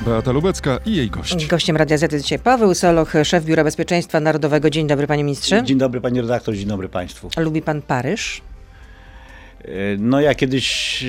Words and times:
Beata 0.00 0.32
Lubecka 0.32 0.78
i 0.86 0.96
jej 0.96 1.10
gość. 1.10 1.46
Gościem 1.46 1.76
Radia 1.76 1.98
Z 1.98 2.22
dzisiaj 2.22 2.38
Paweł 2.38 2.74
Soloch, 2.74 3.12
szef 3.24 3.44
Biura 3.44 3.64
Bezpieczeństwa 3.64 4.20
Narodowego. 4.20 4.70
Dzień 4.70 4.86
dobry 4.86 5.06
panie 5.06 5.24
ministrze. 5.24 5.64
Dzień 5.64 5.78
dobry 5.78 6.00
pani 6.00 6.20
redaktor, 6.20 6.54
dzień 6.54 6.66
dobry 6.66 6.88
państwu. 6.88 7.30
Lubi 7.36 7.62
pan 7.62 7.82
Paryż? 7.82 8.42
No 9.98 10.20
ja 10.20 10.34
kiedyś 10.34 11.02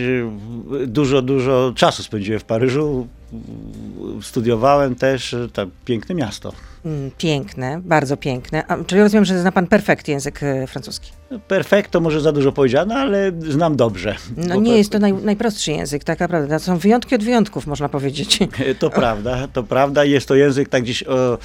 e, 0.84 0.88
dużo, 0.88 1.22
dużo 1.22 1.74
czasu 1.76 2.04
spędziłem 2.04 2.40
w 2.40 2.44
Paryżu. 2.44 3.08
Studiowałem 4.22 4.96
też, 4.96 5.36
to 5.54 5.66
piękne 5.86 6.16
miasto. 6.16 6.54
Mm, 6.88 7.12
Piękne, 7.18 7.82
bardzo 7.84 8.18
piękne. 8.18 8.68
A, 8.68 8.84
czyli 8.84 9.02
rozumiem, 9.02 9.26
że 9.26 9.42
zna 9.42 9.52
pan 9.52 9.68
perfekt 9.68 10.08
język 10.08 10.44
e, 10.44 10.68
francuski. 10.68 11.12
Perfekto 11.48 12.00
może 12.00 12.22
za 12.22 12.32
dużo 12.32 12.52
powiedziane, 12.52 12.96
ale 12.96 13.32
znam 13.50 13.76
dobrze. 13.76 14.16
No 14.38 14.56
nie 14.56 14.78
jest 14.78 14.92
to 14.92 15.00
naj, 15.00 15.14
najprostszy 15.14 15.72
język, 15.72 16.04
tak 16.04 16.20
naprawdę. 16.20 16.60
To 16.60 16.64
są 16.64 16.78
wyjątki 16.78 17.16
od 17.16 17.24
wyjątków, 17.24 17.68
można 17.68 17.90
powiedzieć. 17.90 18.40
To 18.80 18.90
prawda, 18.90 19.48
to 19.54 19.64
prawda. 19.64 20.04
Jest 20.04 20.28
to 20.28 20.36
język 20.36 20.70
tak 20.70 20.84
gdzieś 20.84 21.04
o 21.04 21.38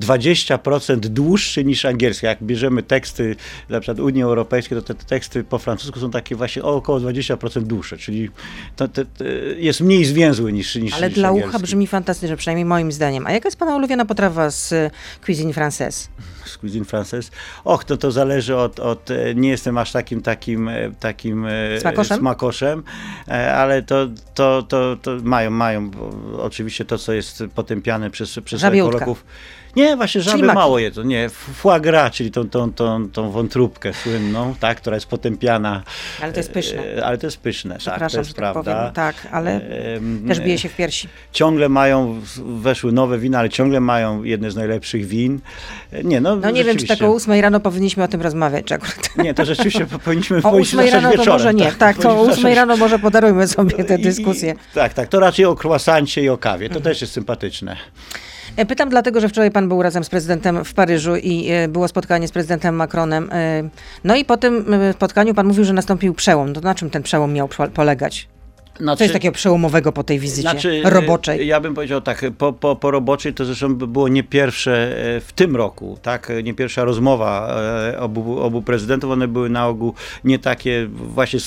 20% 0.00 0.96
dłuższy 0.96 1.64
niż 1.64 1.84
angielski. 1.84 2.26
Jak 2.26 2.42
bierzemy 2.42 2.82
teksty 2.82 3.36
na 3.68 3.80
przykład 3.80 4.00
Unii 4.00 4.22
Europejskiej, 4.22 4.78
to 4.78 4.94
te 4.94 4.94
teksty 4.94 5.44
po 5.44 5.58
francusku 5.58 6.00
są 6.00 6.10
takie 6.10 6.36
właśnie 6.36 6.62
o 6.62 6.74
około 6.74 7.00
20% 7.00 7.62
dłuższe, 7.62 7.96
czyli 7.96 8.30
to, 8.76 8.88
to, 8.88 9.04
to 9.04 9.24
jest 9.56 9.80
mniej 9.80 10.04
zwięzły 10.04 10.52
niż, 10.52 10.74
niż 10.74 10.94
Ale 10.94 11.08
niż 11.08 11.14
dla 11.14 11.32
ucha 11.32 11.58
brzmi 11.58 11.86
fantastycznie, 11.86 12.36
przynajmniej 12.36 12.64
moim 12.64 12.92
zdaniem. 12.92 13.26
A 13.26 13.32
jaka 13.32 13.48
jest 13.48 13.58
pana 13.58 13.76
ulubiona 13.76 14.04
potrawa 14.04 14.50
z 14.50 14.83
cuisine 15.26 15.52
française? 15.52 16.08
z 16.44 16.58
cuisine 16.58 16.84
française. 16.84 17.30
Och, 17.64 17.84
to 17.84 17.96
to 17.96 18.12
zależy 18.12 18.56
od, 18.56 18.80
od 18.80 19.10
e, 19.10 19.34
nie 19.34 19.48
jestem 19.48 19.78
aż 19.78 19.92
takim 19.92 20.22
takim 20.22 20.68
e, 20.68 20.90
takim 21.00 21.46
e, 21.46 21.80
Smakoszem? 21.80 22.18
smakoszem, 22.18 22.82
ale 23.56 23.82
to, 23.82 24.08
to, 24.34 24.62
to, 24.62 24.96
to 25.02 25.10
mają, 25.22 25.50
mają 25.50 25.90
oczywiście 26.38 26.84
to, 26.84 26.98
co 26.98 27.12
jest 27.12 27.44
potępiane 27.54 28.10
przez, 28.10 28.38
przez 28.44 28.64
ekologów. 28.64 29.24
Nie, 29.76 29.96
właśnie 29.96 30.20
żaby 30.20 30.42
mało 30.42 30.78
jedzą. 30.78 31.02
Nie, 31.02 31.28
foie 31.54 31.80
gras, 31.80 32.12
czyli 32.12 32.30
tą, 32.30 32.48
tą, 32.48 32.72
tą, 32.72 33.10
tą 33.10 33.30
wątróbkę 33.30 33.92
słynną, 33.94 34.54
tak, 34.60 34.76
która 34.78 34.96
jest 34.96 35.06
potępiana. 35.06 35.82
Ale 36.22 36.32
to 36.32 36.40
jest 36.40 36.52
pyszne. 36.52 36.82
E, 36.96 37.04
Ale 37.06 37.18
to 37.18 37.26
jest 37.26 37.36
pyszne, 37.38 37.78
tak, 37.84 37.98
to 37.98 38.04
jest 38.04 38.14
że 38.14 38.22
tak 38.24 38.34
prawda. 38.34 38.74
powiem. 38.74 38.92
Tak, 38.92 39.14
ale 39.32 39.60
też 40.28 40.40
bije 40.40 40.58
się 40.58 40.68
w 40.68 40.76
piersi. 40.76 41.08
Ciągle 41.32 41.68
mają, 41.68 42.20
weszły 42.44 42.92
nowe 42.92 43.18
wina, 43.18 43.38
ale 43.38 43.48
ciągle 43.50 43.80
mają 43.80 44.22
jedne 44.22 44.50
z 44.50 44.56
najlepszych 44.56 45.06
win. 45.06 45.40
E, 45.92 46.04
Nie, 46.04 46.20
no, 46.20 46.36
No 46.36 46.50
nie 46.50 46.64
wiem, 46.64 46.76
czy 46.76 46.86
tak 46.86 47.02
o 47.02 47.10
ósmej 47.12 47.40
rano 47.40 47.60
powinniśmy 47.60 48.04
o 48.04 48.08
tym 48.08 48.22
rozmawiać, 48.22 48.72
akurat... 48.72 49.10
Nie, 49.16 49.34
to 49.34 49.44
rzeczywiście 49.44 49.86
po- 49.92 49.98
powinniśmy 49.98 50.38
O 50.38 50.42
powinniśmy 50.42 50.78
ósmej 50.82 50.86
zacząć 50.90 51.02
rano 51.04 51.12
to 51.16 51.18
wieczorem, 51.22 51.38
może 51.40 51.54
nie. 51.54 51.72
Tak, 51.72 51.96
to 51.96 52.02
o 52.02 52.02
powinniśmy 52.14 52.32
ósmej 52.32 52.54
zacząć- 52.54 52.56
rano 52.56 52.76
może 52.76 52.98
podarujmy 52.98 53.48
sobie 53.48 53.84
tę 53.84 53.96
I- 53.96 54.00
i- 54.00 54.02
dyskusję. 54.04 54.54
Tak, 54.74 54.94
tak, 54.94 55.08
to 55.08 55.20
raczej 55.20 55.44
o 55.44 55.56
croissancie 55.62 56.22
i 56.22 56.28
o 56.28 56.38
kawie, 56.38 56.66
Mhm. 56.66 56.82
to 56.82 56.88
też 56.90 57.00
jest 57.00 57.12
sympatyczne. 57.12 57.76
E, 58.56 58.66
Pytam 58.66 58.88
dlatego, 58.88 59.20
że 59.20 59.28
wczoraj 59.28 59.50
pan 59.50 59.68
był 59.68 59.82
razem 59.82 60.04
z 60.04 60.08
prezydentem 60.10 60.64
w 60.64 60.74
Paryżu 60.74 61.16
i 61.16 61.48
e, 61.50 61.68
było 61.68 61.88
spotkanie 61.88 62.28
z 62.28 62.32
prezydentem 62.32 62.74
Macronem. 62.76 63.28
E, 63.32 63.62
No 64.04 64.16
i 64.16 64.24
po 64.24 64.36
tym 64.36 64.66
spotkaniu 64.92 65.34
pan 65.34 65.46
mówił, 65.46 65.64
że 65.64 65.72
nastąpił 65.72 66.14
przełom. 66.14 66.54
To 66.54 66.60
na 66.60 66.74
czym 66.74 66.90
ten 66.90 67.02
przełom 67.02 67.32
miał 67.32 67.48
po- 67.48 67.68
polegać? 67.68 68.28
Znaczy, 68.80 68.98
Co 68.98 69.04
jest 69.04 69.14
takiego 69.14 69.34
przełomowego 69.34 69.92
po 69.92 70.04
tej 70.04 70.18
wizycie 70.18 70.50
znaczy, 70.50 70.82
roboczej? 70.84 71.46
Ja 71.46 71.60
bym 71.60 71.74
powiedział 71.74 72.00
tak, 72.00 72.24
po, 72.38 72.52
po, 72.52 72.76
po 72.76 72.90
roboczej 72.90 73.34
to 73.34 73.44
zresztą 73.44 73.74
by 73.74 73.86
było 73.86 74.08
nie 74.08 74.22
pierwsze 74.22 74.96
e, 75.16 75.20
w 75.20 75.32
tym 75.32 75.56
roku, 75.56 75.98
tak, 76.02 76.32
nie 76.44 76.54
pierwsza 76.54 76.84
rozmowa 76.84 77.56
e, 77.92 78.00
obu, 78.00 78.40
obu 78.40 78.62
prezydentów, 78.62 79.10
one 79.10 79.28
były 79.28 79.50
na 79.50 79.66
ogół 79.66 79.94
nie 80.24 80.38
takie 80.38 80.86
właśnie, 80.90 81.40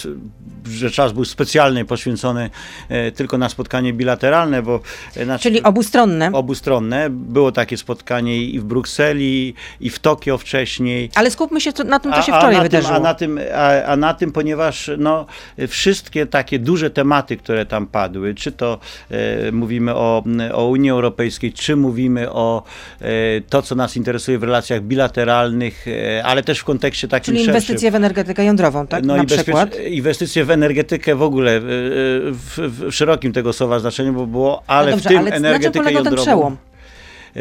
że 0.66 0.92
czas 0.92 1.11
był 1.11 1.25
specjalny, 1.25 1.86
poświęcony 1.86 2.50
e, 2.89 3.11
tylko 3.11 3.38
na 3.38 3.50
spotkanie 3.50 3.94
bilateralne, 3.94 4.62
bo 4.62 4.80
znaczy, 5.23 5.44
Czyli 5.44 5.64
obustronne. 5.64 6.30
obustronne. 6.34 7.09
Było 7.09 7.52
takie 7.52 7.78
spotkanie 7.78 8.38
i 8.44 8.59
w 8.59 8.64
Brukseli, 8.64 9.53
i 9.80 9.89
w 9.89 10.00
Tokio 10.00 10.38
wcześniej. 10.38 11.09
Ale 11.16 11.31
skupmy 11.31 11.62
się 11.62 11.72
na 11.86 12.00
tym, 12.00 12.13
co 12.13 12.22
się 12.22 12.34
a, 12.34 12.38
wczoraj 12.38 12.56
na 12.56 12.63
wydarzyło. 12.63 12.94
Tym, 12.94 13.06
a, 13.06 13.07
na 13.07 13.13
tym, 13.13 13.40
a, 13.56 13.84
a 13.84 13.96
na 13.96 14.13
tym, 14.13 14.31
ponieważ 14.31 14.91
no, 14.97 15.25
wszystkie 15.68 16.25
takie 16.25 16.59
duże 16.59 16.90
tematy, 16.90 17.16
które 17.23 17.66
tam 17.66 17.88
padły, 17.88 18.35
czy 18.35 18.51
to 18.51 18.79
e, 19.11 19.51
mówimy 19.51 19.95
o, 19.95 20.23
o 20.53 20.67
Unii 20.67 20.89
Europejskiej, 20.89 21.53
czy 21.53 21.75
mówimy 21.75 22.31
o 22.31 22.63
e, 23.01 23.05
to, 23.50 23.61
co 23.61 23.75
nas 23.75 23.97
interesuje 23.97 24.39
w 24.39 24.44
relacjach 24.44 24.81
bilateralnych, 24.81 25.85
e, 25.88 26.23
ale 26.25 26.44
też 26.44 26.59
w 26.59 26.63
kontekście 26.63 27.07
takim 27.07 27.25
Czyli 27.25 27.38
szerszym. 27.38 27.53
inwestycje 27.56 27.91
w 27.91 27.95
energetykę 27.95 28.45
jądrową, 28.45 28.88
tak? 28.88 29.06
No 29.06 29.17
na 29.17 29.25
przykład. 29.25 29.79
inwestycje 29.79 30.45
w 30.45 30.51
energetykę 30.51 31.16
w 31.16 31.22
ogóle, 31.22 31.51
e, 31.57 31.61
w, 31.61 32.57
w 32.57 32.91
szerokim 32.91 33.33
tego 33.33 33.53
słowa 33.53 33.79
znaczeniu, 33.79 34.13
bo 34.13 34.27
było, 34.27 34.63
ale 34.67 34.91
no 34.91 34.97
dobrze, 34.97 35.09
w 35.09 35.11
tym 35.11 35.17
ale 35.17 35.29
na 35.29 35.35
czym 35.35 35.45
energetykę 35.45 35.79
polegał 35.83 36.03
ten 36.03 36.11
jądrową. 36.13 36.23
przełom? 36.25 36.57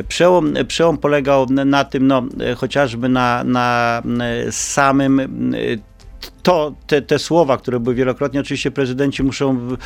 Przełom, 0.08 0.54
przełom 0.68 0.98
polegał 0.98 1.46
na- 1.46 1.84
tym, 1.84 2.06
no, 2.06 2.22
chociażby 2.56 3.08
na, 3.08 3.44
na 3.44 4.02
samym 4.50 5.20
e, 5.20 5.24
to, 6.46 6.74
te, 6.86 7.02
te 7.02 7.18
słowa, 7.18 7.56
które 7.56 7.80
były 7.80 7.94
wielokrotnie, 7.94 8.40
oczywiście 8.40 8.70
prezydenci 8.70 9.22
muszą 9.22 9.76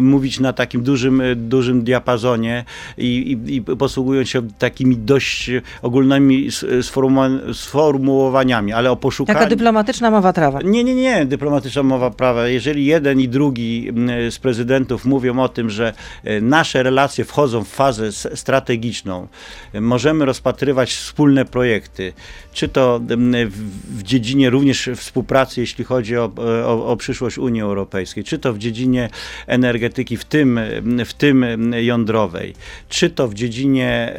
mówić 0.00 0.40
na 0.40 0.52
takim 0.52 0.82
dużym, 0.82 1.20
e, 1.20 1.36
dużym 1.36 1.84
diapazonie 1.84 2.64
i, 2.98 3.38
i, 3.46 3.54
i 3.54 3.62
posługują 3.62 4.24
się 4.24 4.48
takimi 4.58 4.96
dość 4.96 5.50
ogólnymi 5.82 6.48
sformuła- 6.80 7.54
sformułowaniami, 7.54 8.72
ale 8.72 8.90
o 8.90 8.96
poszukaniu... 8.96 9.38
Taka 9.38 9.50
dyplomatyczna 9.50 10.10
mowa 10.10 10.32
trawa. 10.32 10.62
Nie, 10.62 10.84
nie, 10.84 10.94
nie, 10.94 11.26
dyplomatyczna 11.26 11.82
mowa 11.82 12.10
prawa. 12.10 12.48
Jeżeli 12.48 12.86
jeden 12.86 13.20
i 13.20 13.28
drugi 13.28 13.92
z 14.30 14.38
prezydentów 14.38 15.04
mówią 15.04 15.38
o 15.40 15.48
tym, 15.48 15.70
że 15.70 15.92
e, 16.24 16.40
nasze 16.40 16.82
relacje 16.82 17.24
wchodzą 17.24 17.64
w 17.64 17.68
fazę 17.68 18.12
strategiczną, 18.12 19.28
e, 19.72 19.80
możemy 19.80 20.24
rozpatrywać 20.24 20.90
wspólne 20.90 21.44
projekty, 21.44 22.12
czy 22.52 22.68
to 22.68 23.00
w, 23.48 23.98
w 23.98 24.02
dziedzinie 24.02 24.50
również 24.50 24.90
współpracy, 24.96 25.60
jeśli 25.60 25.84
chodzi 25.84 25.97
o, 26.18 26.32
o, 26.66 26.86
o 26.86 26.96
przyszłość 26.96 27.38
Unii 27.38 27.62
Europejskiej, 27.62 28.24
czy 28.24 28.38
to 28.38 28.52
w 28.52 28.58
dziedzinie 28.58 29.10
energetyki, 29.46 30.16
w 30.16 30.24
tym, 30.24 30.60
w 31.04 31.12
tym 31.12 31.72
jądrowej, 31.78 32.54
czy 32.88 33.10
to 33.10 33.28
w 33.28 33.34
dziedzinie 33.34 34.16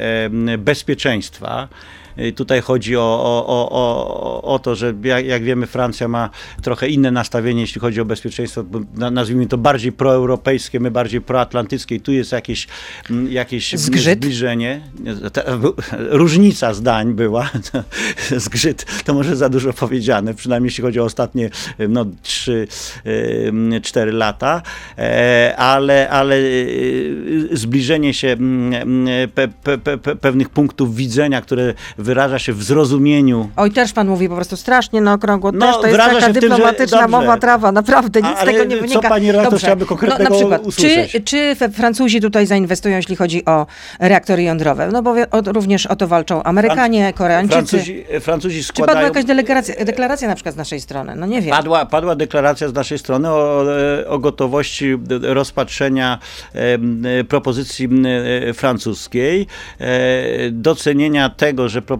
bezpieczeństwa. 0.57 1.67
Y, 2.19 2.31
Tutaj 2.31 2.61
chodzi 2.61 2.97
o, 2.97 3.01
o, 3.01 3.69
o, 3.71 4.41
o, 4.41 4.59
to, 4.59 4.75
że 4.75 4.93
jak, 5.03 5.43
wiemy, 5.43 5.67
Francja 5.67 6.07
ma 6.07 6.29
trochę 6.61 6.87
inne 6.87 7.11
nastawienie, 7.11 7.61
jeśli 7.61 7.81
chodzi 7.81 8.01
o 8.01 8.05
bezpieczeństwo, 8.05 8.63
nazwijmy 9.11 9.47
to 9.47 9.57
bardziej 9.57 9.91
proeuropejskie, 9.91 10.79
my 10.79 10.91
bardziej 10.91 11.21
proatlantyckie 11.21 11.95
i 11.95 12.01
tu 12.01 12.11
jest 12.11 12.31
jakieś, 12.31 12.67
mm, 13.09 13.31
jakieś 13.31 13.73
Zgrzyt? 13.73 14.19
zbliżenie. 14.19 14.81
Różnica 15.91 16.73
zdań 16.73 17.13
była. 17.13 17.49
Zgrzyt 18.37 18.85
to 19.05 19.13
może 19.13 19.35
za 19.35 19.49
dużo 19.49 19.73
powiedziane, 19.73 20.33
przynajmniej 20.33 20.67
jeśli 20.67 20.83
chodzi 20.83 20.99
o 20.99 21.03
ostatnie 21.03 21.49
no, 21.89 22.05
3-4 22.05 24.13
lata, 24.13 24.61
E, 24.99 25.55
ale, 25.57 26.09
ale 26.09 26.35
e, 26.35 26.41
zbliżenie 27.51 28.13
się 28.13 28.27
mm, 28.27 29.29
pe, 29.29 29.47
pewnych 29.97 30.49
punktów 30.49 30.95
widzenia, 30.95 31.41
które 31.41 31.73
wyraża 32.09 32.39
się 32.39 32.53
w 32.53 32.63
zrozumieniu. 32.63 33.49
Oj, 33.55 33.71
też 33.71 33.93
pan 33.93 34.07
mówi 34.07 34.29
po 34.29 34.35
prostu 34.35 34.57
strasznie 34.57 35.01
na 35.01 35.13
okrągło. 35.13 35.51
No, 35.51 35.65
też 35.65 35.81
to 35.81 35.87
jest 35.87 35.99
taka 35.99 36.11
tym, 36.19 36.33
że- 36.33 36.39
dyplomatyczna 36.39 37.01
dobrze. 37.01 37.07
mowa 37.07 37.37
trawa. 37.37 37.71
Naprawdę, 37.71 38.21
nic 38.21 38.31
A- 38.37 38.41
z 38.41 38.45
tego 38.45 38.63
nie 38.63 38.75
co 38.75 38.81
wynika. 38.81 39.09
pani 39.09 39.31
redaktor 39.31 39.59
chciałaby 39.59 39.85
konkretnego 39.85 40.23
no, 40.23 40.29
na 40.29 40.35
przykład, 40.35 40.65
usłyszeć? 40.65 41.11
Czy, 41.11 41.21
czy 41.21 41.55
Francuzi 41.73 42.21
tutaj 42.21 42.45
zainwestują, 42.47 42.95
jeśli 42.95 43.15
chodzi 43.15 43.45
o 43.45 43.65
reaktory 43.99 44.43
jądrowe? 44.43 44.89
No 44.91 45.03
bo 45.03 45.11
o, 45.11 45.41
również 45.45 45.85
o 45.85 45.95
to 45.95 46.07
walczą 46.07 46.43
Amerykanie, 46.43 47.13
Koreańczycy. 47.13 47.59
Francuzi, 47.59 48.03
Francuzi 48.21 48.63
Czy 48.63 48.73
padła 48.73 48.85
składają... 48.85 49.07
jakaś 49.07 49.25
deklaracja, 49.25 49.85
deklaracja 49.85 50.27
na 50.27 50.35
przykład 50.35 50.55
z 50.55 50.57
naszej 50.57 50.81
strony? 50.81 51.15
No 51.15 51.25
nie 51.25 51.41
wiem. 51.41 51.51
Padła, 51.51 51.85
padła 51.85 52.15
deklaracja 52.15 52.67
z 52.67 52.73
naszej 52.73 52.99
strony 52.99 53.29
o, 53.29 53.65
o 54.07 54.19
gotowości 54.19 54.97
rozpatrzenia 55.21 56.19
e, 56.53 57.23
propozycji 57.23 57.89
e, 58.49 58.53
francuskiej, 58.53 59.47
e, 59.79 59.87
docenienia 60.51 61.29
tego, 61.29 61.69
że 61.69 61.81
propozycja 61.81 61.98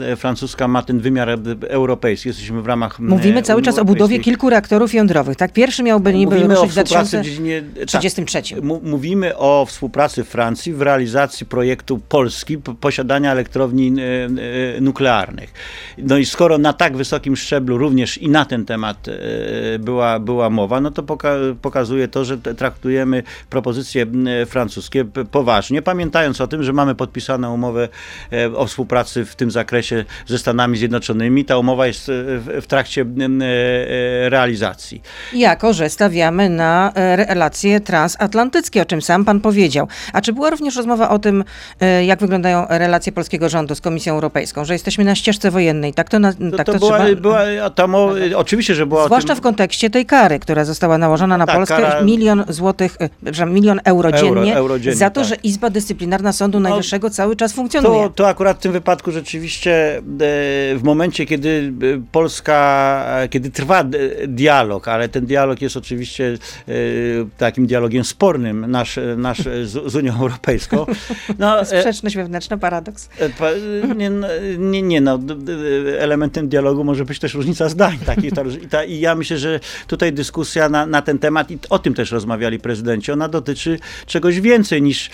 e, 0.00 0.16
francuska 0.16 0.68
ma 0.68 0.82
ten 0.82 1.00
wymiar 1.00 1.28
e, 1.30 1.36
europejski. 1.68 2.28
Jesteśmy 2.28 2.62
w 2.62 2.66
ramach 2.66 3.00
m, 3.00 3.06
Mówimy 3.08 3.42
cały 3.42 3.62
czas 3.62 3.78
o 3.78 3.84
budowie 3.84 4.18
kilku 4.18 4.50
reaktorów 4.50 4.94
jądrowych, 4.94 5.36
tak? 5.36 5.52
Pierwszy 5.52 5.82
miałby 5.82 6.14
niby 6.14 6.34
Mówimy 6.34 6.54
ruszyć 6.54 6.70
w 6.70 6.74
współpracy 6.74 7.20
w 7.20 7.22
dziedzinie... 7.24 7.62
tak. 7.62 7.70
2033. 7.72 8.62
Mu- 8.62 8.80
Mówimy 8.84 9.36
o 9.36 9.66
współpracy 9.68 10.24
Francji 10.24 10.72
w 10.72 10.82
realizacji 10.82 11.46
projektu 11.46 11.98
Polski 12.08 12.58
posiadania 12.58 13.32
elektrowni 13.32 13.92
e, 14.00 14.24
e, 14.76 14.80
nuklearnych. 14.80 15.52
No 15.98 16.16
i 16.18 16.26
skoro 16.26 16.58
na 16.58 16.72
tak 16.72 16.96
wysokim 16.96 17.36
szczeblu 17.36 17.78
również 17.78 18.18
i 18.18 18.28
na 18.28 18.44
ten 18.44 18.64
temat 18.64 19.08
e, 19.08 19.78
była, 19.78 20.18
była 20.18 20.50
mowa, 20.50 20.80
no 20.80 20.90
to 20.90 21.02
poka- 21.02 21.54
pokazuje 21.62 22.08
to, 22.08 22.24
że 22.24 22.38
traktujemy 22.38 23.22
propozycje 23.50 24.06
francuskie 24.46 25.04
poważnie, 25.30 25.82
pamiętając 25.82 26.40
o 26.40 26.46
tym, 26.46 26.62
że 26.62 26.72
mamy 26.72 26.94
podpisaną 26.94 27.54
umowę 27.54 27.88
e, 28.32 28.56
o 28.56 28.66
współpracy 28.66 29.24
w 29.26 29.36
tym 29.36 29.50
zakresie 29.50 30.04
ze 30.26 30.38
Stanami 30.38 30.78
Zjednoczonymi. 30.78 31.44
Ta 31.44 31.58
umowa 31.58 31.86
jest 31.86 32.06
w, 32.06 32.60
w 32.62 32.66
trakcie 32.66 33.06
realizacji. 34.28 35.02
Jako, 35.34 35.72
że 35.72 35.90
stawiamy 35.90 36.48
na 36.48 36.92
relacje 37.16 37.80
transatlantyckie, 37.80 38.82
o 38.82 38.84
czym 38.84 39.02
sam 39.02 39.24
pan 39.24 39.40
powiedział. 39.40 39.88
A 40.12 40.20
czy 40.20 40.32
była 40.32 40.50
również 40.50 40.76
rozmowa 40.76 41.08
o 41.08 41.18
tym, 41.18 41.44
jak 42.06 42.20
wyglądają 42.20 42.66
relacje 42.68 43.12
polskiego 43.12 43.48
rządu 43.48 43.74
z 43.74 43.80
Komisją 43.80 44.14
Europejską, 44.14 44.64
że 44.64 44.72
jesteśmy 44.72 45.04
na 45.04 45.14
ścieżce 45.14 45.50
wojennej? 45.50 45.94
Tak 45.94 46.08
to, 46.08 46.18
na, 46.18 46.32
to, 46.32 46.56
tak 46.56 46.66
to, 46.66 46.72
to 46.72 46.78
była, 46.78 46.98
trzeba... 46.98 47.20
była 47.20 47.70
tam, 47.70 47.94
oczywiście, 48.36 48.74
że 48.74 48.86
była 48.86 49.06
Zwłaszcza 49.06 49.28
tym... 49.28 49.36
w 49.36 49.40
kontekście 49.40 49.90
tej 49.90 50.06
kary, 50.06 50.38
która 50.38 50.64
została 50.64 50.98
nałożona 50.98 51.38
na 51.38 51.46
tak, 51.46 51.56
Polskę, 51.56 51.76
kara... 51.76 52.02
milion 52.02 52.44
złotych, 52.48 52.96
przepraszam, 53.22 53.52
milion 53.52 53.80
euro 53.84 54.12
dziennie, 54.12 54.28
euro, 54.28 54.52
euro 54.52 54.78
dziennie 54.78 54.96
za 54.96 55.10
to, 55.10 55.20
tak. 55.20 55.28
że 55.28 55.34
Izba 55.34 55.70
Dyscyplinarna 55.70 56.32
Sądu 56.32 56.60
No, 56.60 56.68
Najwyższego 56.68 57.10
cały 57.10 57.36
czas 57.36 57.52
funkcjonuje. 57.52 58.02
To, 58.02 58.10
to 58.10 58.28
akurat 58.28 58.58
w 58.58 58.60
tym 58.60 58.72
wypadku 58.72 59.12
rzeczywiście 59.16 59.96
e, 59.96 60.02
w 60.76 60.80
momencie, 60.82 61.26
kiedy 61.26 61.72
e, 61.94 62.02
Polska, 62.12 63.04
e, 63.08 63.28
kiedy 63.28 63.50
trwa 63.50 63.84
dialog, 64.28 64.88
ale 64.88 65.08
ten 65.08 65.26
dialog 65.26 65.62
jest 65.62 65.76
oczywiście 65.76 66.38
takim 67.38 67.66
dialogiem 67.66 68.04
spornym 68.04 68.70
nasz, 68.70 68.98
nasz 69.16 69.38
z, 69.64 69.92
z 69.92 69.96
Unią 69.96 70.20
Europejską. 70.20 70.86
No, 71.38 71.64
Sprzeczność 71.64 72.16
wewnętrzna, 72.16 72.58
paradoks. 72.58 73.08
Nie, 73.96 74.10
nie, 74.58 74.82
nie, 74.82 75.00
no, 75.00 75.18
elementem 75.98 76.48
dialogu 76.48 76.84
może 76.84 77.04
być 77.04 77.18
też 77.18 77.34
różnica 77.34 77.68
zdań. 77.68 77.98
Tak? 78.06 78.24
I, 78.24 78.32
ta, 78.70 78.84
I 78.84 79.00
ja 79.00 79.14
myślę, 79.14 79.38
że 79.38 79.60
tutaj 79.86 80.12
dyskusja 80.12 80.68
na, 80.68 80.86
na 80.86 81.02
ten 81.02 81.18
temat, 81.18 81.50
i 81.50 81.58
o 81.70 81.78
tym 81.78 81.94
też 81.94 82.12
rozmawiali 82.12 82.58
prezydenci, 82.58 83.12
ona 83.12 83.28
dotyczy 83.28 83.78
czegoś 84.06 84.40
więcej 84.40 84.82
niż 84.82 85.10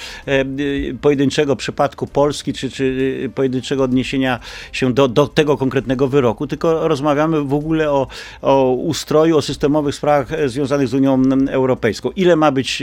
pojedynczego 1.01 1.57
przypadku 1.57 2.07
Polski, 2.07 2.53
czy, 2.53 2.71
czy 2.71 3.31
pojedynczego 3.35 3.89
odniesienia 3.93 4.39
się 4.73 4.93
do, 4.93 5.09
do 5.09 5.27
tego 5.27 5.57
konkretnego 5.57 6.09
wyroku, 6.09 6.47
tylko 6.47 6.89
rozmawiamy 6.89 7.43
w 7.43 7.55
ogóle 7.55 7.91
o, 7.91 8.07
o 8.43 8.73
ustroju, 8.73 9.37
o 9.37 9.43
systemowych 9.43 9.95
sprawach 9.95 10.29
związanych 10.47 10.89
z 10.89 10.95
Unią 10.95 11.23
Europejską. 11.51 12.11
Ile 12.17 12.37
ma 12.37 12.53
być 12.53 12.83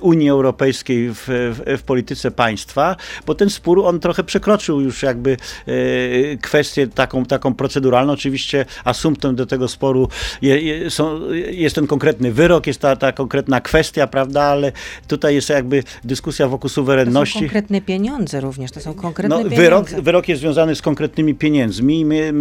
Unii 0.00 0.30
Europejskiej 0.30 1.10
w, 1.10 1.24
w, 1.26 1.78
w 1.78 1.82
polityce 1.82 2.30
państwa, 2.30 2.96
bo 3.26 3.34
ten 3.34 3.50
spór, 3.50 3.82
on 3.86 4.00
trochę 4.00 4.24
przekroczył 4.24 4.80
już 4.80 5.02
jakby 5.02 5.36
e, 5.66 6.36
kwestię 6.36 6.86
taką, 6.86 7.24
taką 7.24 7.54
proceduralną. 7.54 8.12
Oczywiście 8.12 8.64
asumptem 8.84 9.36
do 9.36 9.46
tego 9.46 9.68
sporu 9.68 10.08
je, 10.42 10.60
je, 10.60 10.90
są, 10.90 11.20
jest 11.50 11.74
ten 11.74 11.86
konkretny 11.86 12.32
wyrok, 12.32 12.66
jest 12.66 12.80
ta, 12.80 12.96
ta 12.96 13.12
konkretna 13.12 13.60
kwestia, 13.60 14.06
prawda, 14.06 14.42
ale 14.42 14.72
tutaj 15.08 15.34
jest 15.34 15.48
jakby 15.48 15.82
dyskusja 16.04 16.48
wokół 16.48 16.70
suwerenności. 16.70 17.32
To 17.32 17.38
są 17.38 17.44
konkretne 17.44 17.80
pieniądze 17.80 18.40
również, 18.40 18.70
to 18.70 18.80
są 18.80 18.94
konkretne 18.94 19.36
no, 19.36 19.50
pieniądze. 19.50 20.02
Wyrok, 20.02 20.19
wyrok 20.20 20.28
jest 20.28 20.40
związany 20.40 20.74
z 20.74 20.82
konkretnymi 20.82 21.34
pieniędzmi, 21.34 22.04
my, 22.04 22.32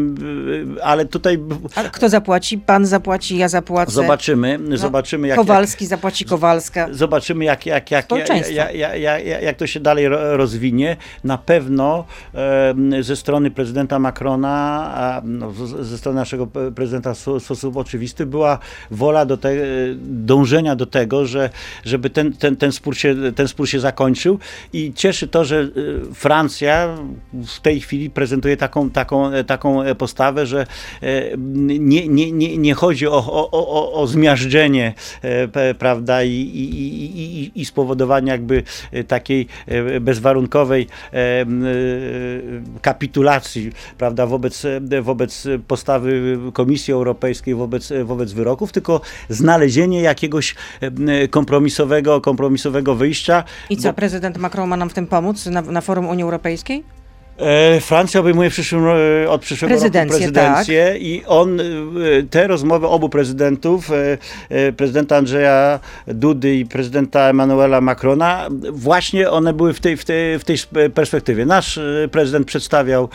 ale 0.84 1.06
tutaj... 1.06 1.40
A 1.76 1.84
kto 1.84 2.10
zapłaci? 2.10 2.58
Pan 2.58 2.86
zapłaci, 2.86 3.38
ja 3.38 3.48
zapłacę. 3.48 3.92
Zobaczymy, 3.92 4.60
no, 4.62 4.78
zobaczymy 4.78 5.28
jak... 5.28 5.38
Kowalski 5.38 5.84
jak, 5.84 5.90
zapłaci 5.90 6.26
Kowalska. 6.26 6.88
Zobaczymy 6.92 7.46
jak, 7.46 7.66
jak, 7.66 7.92
jak, 7.92 8.12
jak, 8.12 8.96
jak, 8.96 9.26
jak, 9.42 9.58
to 9.58 9.68
się 9.68 9.80
dalej 9.80 10.08
rozwinie. 10.10 10.98
Na 11.24 11.38
pewno 11.38 12.06
ze 13.02 13.16
strony 13.16 13.52
prezydenta 13.52 14.00
Macrona, 14.00 15.22
no, 15.24 15.54
ze 15.82 15.98
strony 15.98 16.20
naszego 16.20 16.48
prezydenta 16.76 17.14
w 17.14 17.44
sposób 17.44 17.78
oczywisty 17.78 18.26
była 18.26 18.60
wola 18.92 19.26
do 19.26 19.38
te, 19.38 19.52
dążenia 20.02 20.76
do 20.76 20.86
tego, 20.86 21.26
że, 21.26 21.50
żeby 21.86 22.10
ten, 22.10 22.34
ten, 22.34 22.56
ten, 22.56 22.72
spór 22.72 22.98
się, 22.98 23.16
ten 23.36 23.48
spór 23.48 23.68
się 23.68 23.80
zakończył 23.80 24.40
i 24.74 24.94
cieszy 24.96 25.28
to, 25.28 25.46
że 25.46 25.60
y, 25.60 25.70
Francja 26.14 26.98
w 27.34 27.60
tej 27.60 27.69
chwili 27.78 28.10
prezentuje 28.10 28.58
taką, 28.58 28.90
taką, 28.90 29.32
taką 29.48 29.96
postawę, 29.98 30.46
że 30.46 30.66
e, 31.02 31.38
nie, 31.38 32.08
nie, 32.08 32.32
nie, 32.32 32.58
nie 32.58 32.74
chodzi 32.74 33.08
o, 33.08 33.18
o, 33.18 33.52
o, 33.52 33.94
o 33.94 34.08
zmiażdżenie 34.08 34.94
e, 35.22 35.74
prawda, 35.74 36.24
i, 36.24 36.32
i, 36.32 36.64
i, 37.22 37.62
i 37.62 37.66
spowodowanie 37.66 38.32
jakby 38.32 38.64
takiej 39.08 39.48
e, 39.68 40.00
bezwarunkowej 40.00 40.88
kapitulacji 42.82 43.72
prawda, 43.98 44.26
wobec, 44.26 44.64
wobec 45.02 45.48
postawy 45.68 46.40
Komisji 46.54 46.94
Europejskiej, 46.94 47.56
wobec, 47.56 47.94
wobec 48.04 48.34
wyroków, 48.34 48.72
tylko 48.72 49.02
znalezienie 49.30 50.02
jakiegoś 50.02 50.56
kompromisowego, 51.30 52.22
kompromisowego 52.22 52.96
wyjścia. 52.96 53.44
I 53.70 53.78
co, 53.78 53.90
bo... 53.90 53.94
prezydent 53.94 54.38
Macron 54.38 54.70
ma 54.70 54.78
nam 54.78 54.90
w 54.90 54.94
tym 54.94 55.08
pomóc 55.08 55.46
na, 55.46 55.62
na 55.62 55.82
forum 55.82 56.08
Unii 56.08 56.24
Europejskiej? 56.24 56.99
E, 57.40 57.80
Francja 57.80 58.20
obejmuje 58.20 58.50
przyszłym, 58.50 58.86
e, 58.88 59.30
od 59.30 59.42
przyszłego 59.42 59.72
prezydencję, 59.72 60.20
roku 60.20 60.34
prezydencję 60.34 60.90
tak. 60.94 61.02
i 61.02 61.24
on, 61.28 61.60
e, 61.60 61.64
te 62.30 62.48
rozmowy 62.48 62.88
obu 62.88 63.10
prezydentów, 63.10 63.90
prezydenta 64.78 65.18
Andrzeja 65.18 65.80
Dudy 66.08 66.56
i 66.56 66.66
prezydenta 66.66 67.30
Emmanuela 67.30 67.82
Macrona, 67.82 68.48
właśnie 68.72 69.30
one 69.30 69.54
były 69.54 69.74
w 69.74 69.80
tej, 69.80 69.98
w 69.98 70.06
tej, 70.06 70.40
w 70.40 70.46
tej 70.46 70.58
perspektywie. 70.94 71.46
Nasz 71.46 71.80
prezydent 72.12 72.48
przedstawiał 72.48 73.10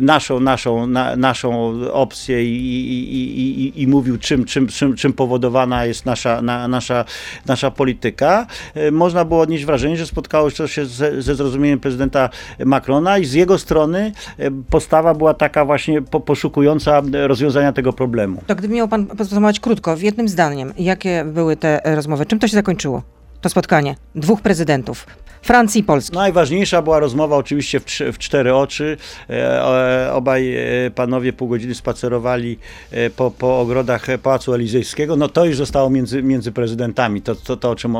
naszą, 0.00 0.40
naszą, 0.40 0.86
na, 0.86 1.16
naszą 1.16 1.72
opcję 1.92 2.44
i, 2.44 2.56
i, 2.56 3.40
i, 3.40 3.82
i, 3.82 3.86
mówił, 3.86 4.18
czym, 4.18 4.44
czym, 4.44 4.66
czym, 4.66 4.96
czym 4.96 5.12
powodowana 5.12 5.86
jest 5.86 6.06
nasza, 6.06 6.42
na, 6.42 6.68
nasza, 6.68 7.04
nasza 7.46 7.70
polityka. 7.70 8.46
Można 8.92 9.24
było 9.24 9.40
odnieść 9.40 9.64
wrażenie, 9.64 9.96
że 9.96 10.06
spotkało 10.06 10.50
się 10.50 10.86
ze, 10.86 11.22
ze 11.22 11.34
zrozumieniem 11.34 11.80
prezydenta 11.80 12.30
Macrona 12.70 13.18
i 13.18 13.24
z 13.24 13.32
jego 13.32 13.58
strony 13.58 14.12
e, 14.38 14.50
postawa 14.70 15.14
była 15.14 15.34
taka 15.34 15.64
właśnie 15.64 16.02
poszukująca 16.02 17.02
rozwiązania 17.12 17.72
tego 17.72 17.92
problemu. 17.92 18.42
To 18.46 18.54
gdyby 18.54 18.74
miał 18.74 18.88
pan 18.88 19.06
podsumować 19.06 19.60
krótko, 19.60 19.96
w 19.96 20.02
jednym 20.02 20.28
zdaniem, 20.28 20.72
jakie 20.78 21.24
były 21.24 21.56
te 21.56 21.80
rozmowy? 21.84 22.26
Czym 22.26 22.38
to 22.38 22.48
się 22.48 22.54
zakończyło? 22.54 23.02
To 23.40 23.48
spotkanie 23.48 23.94
dwóch 24.14 24.40
prezydentów. 24.40 25.06
Francji 25.42 25.80
i 25.80 25.84
Polski. 25.84 26.16
Najważniejsza 26.16 26.82
była 26.82 26.98
rozmowa 26.98 27.36
oczywiście 27.36 27.80
w, 27.80 27.84
w 28.12 28.18
cztery 28.18 28.54
oczy. 28.54 28.96
E, 29.30 30.12
obaj 30.12 30.56
e, 30.56 30.90
panowie 30.90 31.32
pół 31.32 31.48
godziny 31.48 31.74
spacerowali 31.74 32.58
e, 32.90 33.10
po, 33.10 33.30
po 33.30 33.60
ogrodach 33.60 34.06
Pałacu 34.22 34.54
Elizejskiego. 34.54 35.16
No 35.16 35.28
to 35.28 35.44
już 35.44 35.56
zostało 35.56 35.90
między, 35.90 36.22
między 36.22 36.52
prezydentami, 36.52 37.22
to, 37.22 37.34
to, 37.34 37.56
to 37.56 37.70
o 37.70 37.76
czym 37.76 37.96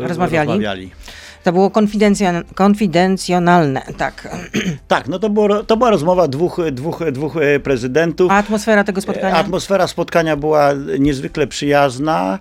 rozmawiali. 0.00 0.48
rozmawiali. 0.48 0.90
To 1.44 1.52
było 1.52 1.70
konfidencjonalne, 2.54 3.82
tak. 3.96 4.28
Tak, 4.88 5.08
no 5.08 5.18
to, 5.18 5.30
było, 5.30 5.64
to 5.64 5.76
była 5.76 5.90
rozmowa 5.90 6.28
dwóch, 6.28 6.60
dwóch, 6.72 7.00
dwóch 7.12 7.36
e, 7.36 7.60
prezydentów. 7.60 8.30
A 8.30 8.34
atmosfera 8.34 8.84
tego 8.84 9.00
spotkania? 9.00 9.36
Atmosfera 9.36 9.86
spotkania 9.86 10.36
była 10.36 10.72
niezwykle 10.98 11.46
przyjazna. 11.46 12.38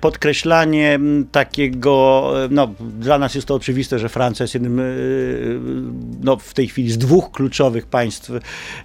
Podkreślanie 0.00 0.98
takiego, 1.32 2.30
no 2.50 2.74
dla 2.80 3.18
nas 3.18 3.34
jest 3.34 3.46
to 3.46 3.54
oczywiste, 3.54 3.98
że 3.98 4.08
Francja 4.08 4.44
jest 4.44 4.54
jednym, 4.54 4.80
e, 4.80 4.84
no 6.22 6.36
w 6.36 6.54
tej 6.54 6.68
chwili 6.68 6.90
z 6.90 6.98
dwóch 6.98 7.30
kluczowych 7.30 7.86
państw 7.86 8.30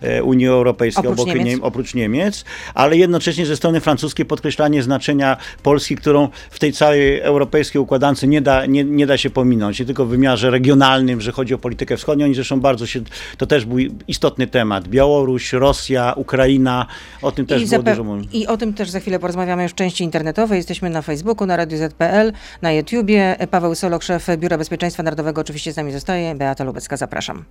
e, 0.01 0.23
Unii 0.23 0.47
Europejskiej, 0.47 1.07
oprócz, 1.07 1.19
obok 1.19 1.35
Niemiec. 1.35 1.59
oprócz 1.61 1.93
Niemiec, 1.93 2.45
ale 2.73 2.97
jednocześnie 2.97 3.45
ze 3.45 3.57
strony 3.57 3.81
francuskiej 3.81 4.25
podkreślanie 4.25 4.83
znaczenia 4.83 5.37
Polski, 5.63 5.95
którą 5.95 6.29
w 6.49 6.59
tej 6.59 6.73
całej 6.73 7.19
europejskiej 7.19 7.81
układance 7.81 8.23
nie 8.23 8.41
da, 8.41 8.65
nie, 8.65 8.83
nie 8.83 9.04
nie 9.05 9.07
da 9.07 9.17
się 9.17 9.29
pominąć, 9.29 9.79
nie 9.79 9.85
tylko 9.85 10.05
w 10.05 10.09
wymiarze 10.09 10.51
regionalnym, 10.51 11.21
że 11.21 11.31
chodzi 11.31 11.53
o 11.53 11.57
politykę 11.57 11.97
wschodnią, 11.97 12.25
oni 12.25 12.35
zresztą 12.35 12.59
bardzo 12.59 12.85
się, 12.85 13.01
to 13.37 13.45
też 13.47 13.65
był 13.65 13.77
istotny 14.07 14.47
temat. 14.47 14.87
Białoruś, 14.87 15.53
Rosja, 15.53 16.13
Ukraina, 16.15 16.85
o 17.21 17.31
tym 17.31 17.45
też 17.45 17.61
I 17.61 17.65
było 17.65 17.83
dużo 17.83 18.03
mówione. 18.03 18.27
I 18.33 18.47
o 18.47 18.57
tym 18.57 18.73
też 18.73 18.89
za 18.89 18.99
chwilę 18.99 19.19
porozmawiamy 19.19 19.63
już 19.63 19.71
w 19.71 19.75
części 19.75 20.03
internetowej. 20.03 20.57
Jesteśmy 20.57 20.89
na 20.89 21.01
Facebooku, 21.01 21.47
na 21.47 21.57
Radio 21.57 21.77
ZPL, 21.77 22.31
na 22.61 22.71
YouTubie. 22.71 23.35
Paweł 23.51 23.75
Solok, 23.75 24.03
szef 24.03 24.27
Biura 24.37 24.57
Bezpieczeństwa 24.57 25.03
Narodowego 25.03 25.41
oczywiście 25.41 25.73
z 25.73 25.77
nami 25.77 25.91
zostaje. 25.91 26.35
Beata 26.35 26.63
Lubecka, 26.63 26.97
zapraszam. 26.97 27.45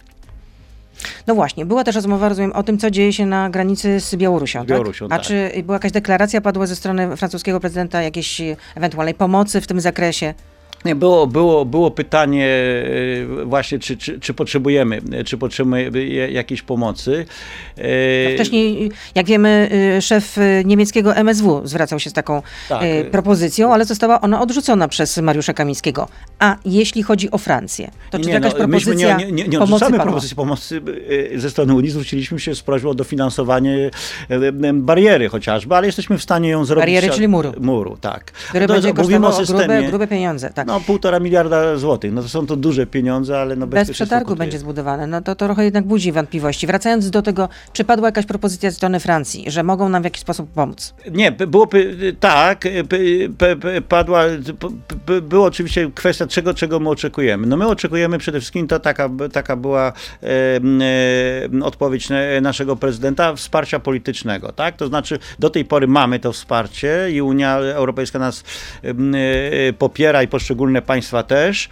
No 1.26 1.34
właśnie, 1.34 1.66
była 1.66 1.84
też 1.84 1.94
rozmowa, 1.94 2.28
rozumiem, 2.28 2.52
o 2.52 2.62
tym, 2.62 2.78
co 2.78 2.90
dzieje 2.90 3.12
się 3.12 3.26
na 3.26 3.50
granicy 3.50 4.00
z 4.00 4.16
Białorusią. 4.16 4.62
Z 4.62 4.66
Białorusią 4.66 5.08
tak? 5.08 5.20
A 5.20 5.22
tak. 5.22 5.26
czy 5.26 5.62
była 5.62 5.74
jakaś 5.74 5.92
deklaracja 5.92 6.40
padła 6.40 6.66
ze 6.66 6.76
strony 6.76 7.16
francuskiego 7.16 7.60
prezydenta, 7.60 8.02
jakiejś 8.02 8.40
ewentualnej 8.74 9.14
pomocy 9.14 9.60
w 9.60 9.66
tym 9.66 9.80
zakresie? 9.80 10.34
Nie, 10.84 10.94
było, 10.94 11.26
było, 11.26 11.64
było 11.64 11.90
pytanie 11.90 12.48
e, 13.40 13.44
właśnie, 13.44 13.78
czy, 13.78 13.96
czy, 13.96 14.20
czy 14.20 14.34
potrzebujemy, 14.34 15.02
czy 15.24 15.38
potrzebujemy 15.38 15.90
jakiejś 16.30 16.62
pomocy. 16.62 17.26
E, 17.78 18.34
wcześniej, 18.34 18.90
jak 19.14 19.26
wiemy, 19.26 19.70
e, 19.96 20.02
szef 20.02 20.36
niemieckiego 20.64 21.16
MSW 21.16 21.60
zwracał 21.64 22.00
się 22.00 22.10
z 22.10 22.12
taką 22.12 22.42
tak. 22.68 22.82
propozycją, 23.10 23.74
ale 23.74 23.84
została 23.84 24.20
ona 24.20 24.40
odrzucona 24.40 24.88
przez 24.88 25.18
Mariusza 25.18 25.52
Kamińskiego. 25.52 26.08
A 26.38 26.56
jeśli 26.64 27.02
chodzi 27.02 27.30
o 27.30 27.38
Francję, 27.38 27.90
to 28.10 28.18
czy 28.18 28.26
nie, 28.26 28.32
jakaś 28.32 28.52
no, 28.52 28.58
propozycja 28.58 29.16
nie, 29.16 29.32
nie, 29.32 29.48
nie 29.48 29.60
odrzucamy 29.60 30.00
propozycji 30.00 30.36
pomocy 30.36 30.82
ze 31.36 31.50
strony 31.50 31.74
Unii, 31.74 31.90
zwróciliśmy 31.90 32.40
się 32.40 32.54
z 32.54 32.62
prośbą 32.62 32.90
o 32.90 32.94
dofinansowanie 32.94 33.90
bariery 34.74 35.28
chociażby, 35.28 35.76
ale 35.76 35.86
jesteśmy 35.86 36.18
w 36.18 36.22
stanie 36.22 36.48
ją 36.48 36.64
zrobić. 36.64 36.82
Bariery, 36.82 37.10
czyli 37.10 37.28
muru. 37.28 37.52
Muru, 37.60 37.96
tak. 38.00 38.24
Który 38.24 38.66
no, 38.66 38.74
będzie 38.74 38.92
kosztował 38.92 39.32
grube, 39.46 39.82
grube 39.82 40.06
pieniądze. 40.06 40.50
Tak. 40.50 40.66
No, 40.66 40.73
No 40.74 40.80
półtora 40.80 41.20
miliarda 41.20 41.76
złotych. 41.76 42.12
No 42.12 42.22
to 42.22 42.28
są 42.28 42.46
to 42.46 42.56
duże 42.56 42.86
pieniądze, 42.86 43.40
ale 43.40 43.56
no 43.56 43.66
Bez 43.66 43.90
przetargu 43.90 44.36
będzie 44.36 44.58
zbudowane. 44.58 45.06
No 45.06 45.20
to, 45.20 45.34
to 45.34 45.46
trochę 45.46 45.64
jednak 45.64 45.84
budzi 45.84 46.12
wątpliwości. 46.12 46.66
Wracając 46.66 47.10
do 47.10 47.22
tego, 47.22 47.48
czy 47.72 47.84
padła 47.84 48.08
jakaś 48.08 48.26
propozycja 48.26 48.70
ze 48.70 48.76
strony 48.76 49.00
Francji, 49.00 49.44
że 49.46 49.62
mogą 49.62 49.88
nam 49.88 50.02
w 50.02 50.04
jakiś 50.04 50.20
sposób 50.20 50.50
pomóc? 50.50 50.94
Nie, 51.10 51.32
byłoby 51.32 51.96
tak, 52.20 52.64
padła, 53.88 54.22
była 55.22 55.46
oczywiście 55.46 55.90
kwestia 55.94 56.26
czego, 56.26 56.54
czego 56.54 56.80
my 56.80 56.88
oczekujemy. 56.88 57.46
No 57.46 57.56
my 57.56 57.66
oczekujemy 57.66 58.18
przede 58.18 58.40
wszystkim, 58.40 58.68
to 58.68 58.80
taka, 58.80 59.10
taka 59.32 59.56
była 59.56 59.92
e, 60.22 60.26
e, 61.60 61.64
odpowiedź 61.64 62.08
naszego 62.42 62.76
prezydenta, 62.76 63.34
wsparcia 63.34 63.78
politycznego, 63.78 64.52
tak? 64.52 64.76
To 64.76 64.86
znaczy 64.86 65.18
do 65.38 65.50
tej 65.50 65.64
pory 65.64 65.86
mamy 65.86 66.18
to 66.18 66.32
wsparcie 66.32 67.10
i 67.10 67.22
Unia 67.22 67.56
Europejska 67.58 68.18
nas 68.18 68.44
e, 68.84 68.92
popiera 69.72 70.22
i 70.22 70.28
poszczególne 70.28 70.63
państwa 70.86 71.22
też 71.22 71.68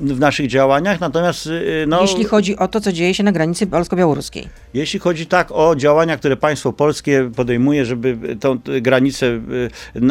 w 0.00 0.20
naszych 0.20 0.46
działaniach, 0.46 1.00
natomiast 1.00 1.48
no, 1.86 2.02
Jeśli 2.02 2.24
chodzi 2.24 2.56
o 2.56 2.68
to, 2.68 2.80
co 2.80 2.92
dzieje 2.92 3.14
się 3.14 3.22
na 3.22 3.32
granicy 3.32 3.66
polsko-białoruskiej. 3.66 4.48
Jeśli 4.74 5.00
chodzi 5.00 5.26
tak 5.26 5.48
o 5.52 5.76
działania, 5.76 6.16
które 6.16 6.36
państwo 6.36 6.72
polskie 6.72 7.30
podejmuje, 7.36 7.84
żeby 7.84 8.36
tą 8.40 8.58
granicę 8.80 9.40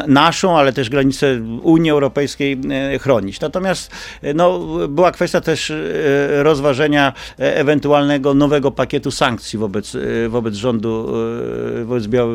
naszą, 0.08 0.58
ale 0.58 0.74
też 0.74 0.90
granicę 0.90 1.42
Unii 1.64 1.92
Europejskiej 1.92 2.58
chronić. 3.02 3.40
Natomiast 3.40 3.92
no, 4.36 4.60
była 4.88 5.12
kwestia 5.12 5.42
też 5.42 5.74
rozważenia 6.30 7.14
ewentualnego 7.38 8.34
nowego 8.34 8.72
pakietu 8.72 9.12
sankcji 9.12 9.60
wobec, 9.60 9.98
wobec 10.30 10.56
rządu, 10.56 11.14
wobec 11.86 12.08
Biał 12.08 12.30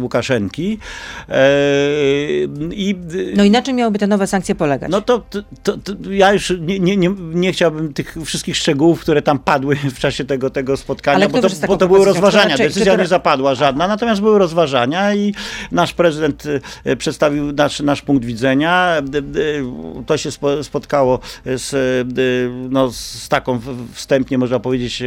Łukaszenki. 0.00 0.78
I, 2.70 2.94
no 3.36 3.44
i 3.44 3.50
na 3.50 3.62
czym 3.62 3.76
miałyby 3.76 3.98
te 3.98 4.06
nowe 4.06 4.26
sankcje 4.26 4.54
polegać? 4.54 4.90
No 4.90 5.00
to, 5.02 5.22
to, 5.62 5.78
to 5.78 5.92
ja 6.10 6.32
już 6.32 6.52
nie, 6.60 6.78
nie, 6.78 6.96
nie, 6.96 7.10
nie, 7.18 7.52
chciałbym 7.52 7.92
tych 7.92 8.16
wszystkich 8.24 8.56
szczegółów, 8.56 9.00
które 9.00 9.22
tam 9.22 9.38
padły 9.38 9.76
w 9.76 9.98
czasie 9.98 10.24
tego, 10.24 10.50
tego 10.50 10.76
spotkania, 10.76 11.28
bo 11.28 11.40
to, 11.40 11.48
bo 11.66 11.76
to 11.76 11.88
były 11.88 12.04
rozważania. 12.04 12.56
Decyzja 12.56 12.96
nie 12.96 13.06
zapadła 13.06 13.54
żadna, 13.54 13.88
natomiast 13.88 14.20
były 14.20 14.38
rozważania 14.38 15.14
i 15.14 15.34
nasz 15.72 15.92
prezydent 15.92 16.44
e, 16.84 16.96
przedstawił 16.96 17.52
nasz, 17.52 17.80
nasz 17.80 18.02
punkt 18.02 18.24
widzenia. 18.24 19.02
To 20.06 20.16
się 20.16 20.30
spotkało 20.62 21.18
z, 21.44 21.74
no, 22.70 22.90
z 22.92 23.28
taką 23.28 23.60
wstępnie, 23.92 24.38
można 24.38 24.60
powiedzieć, 24.60 25.02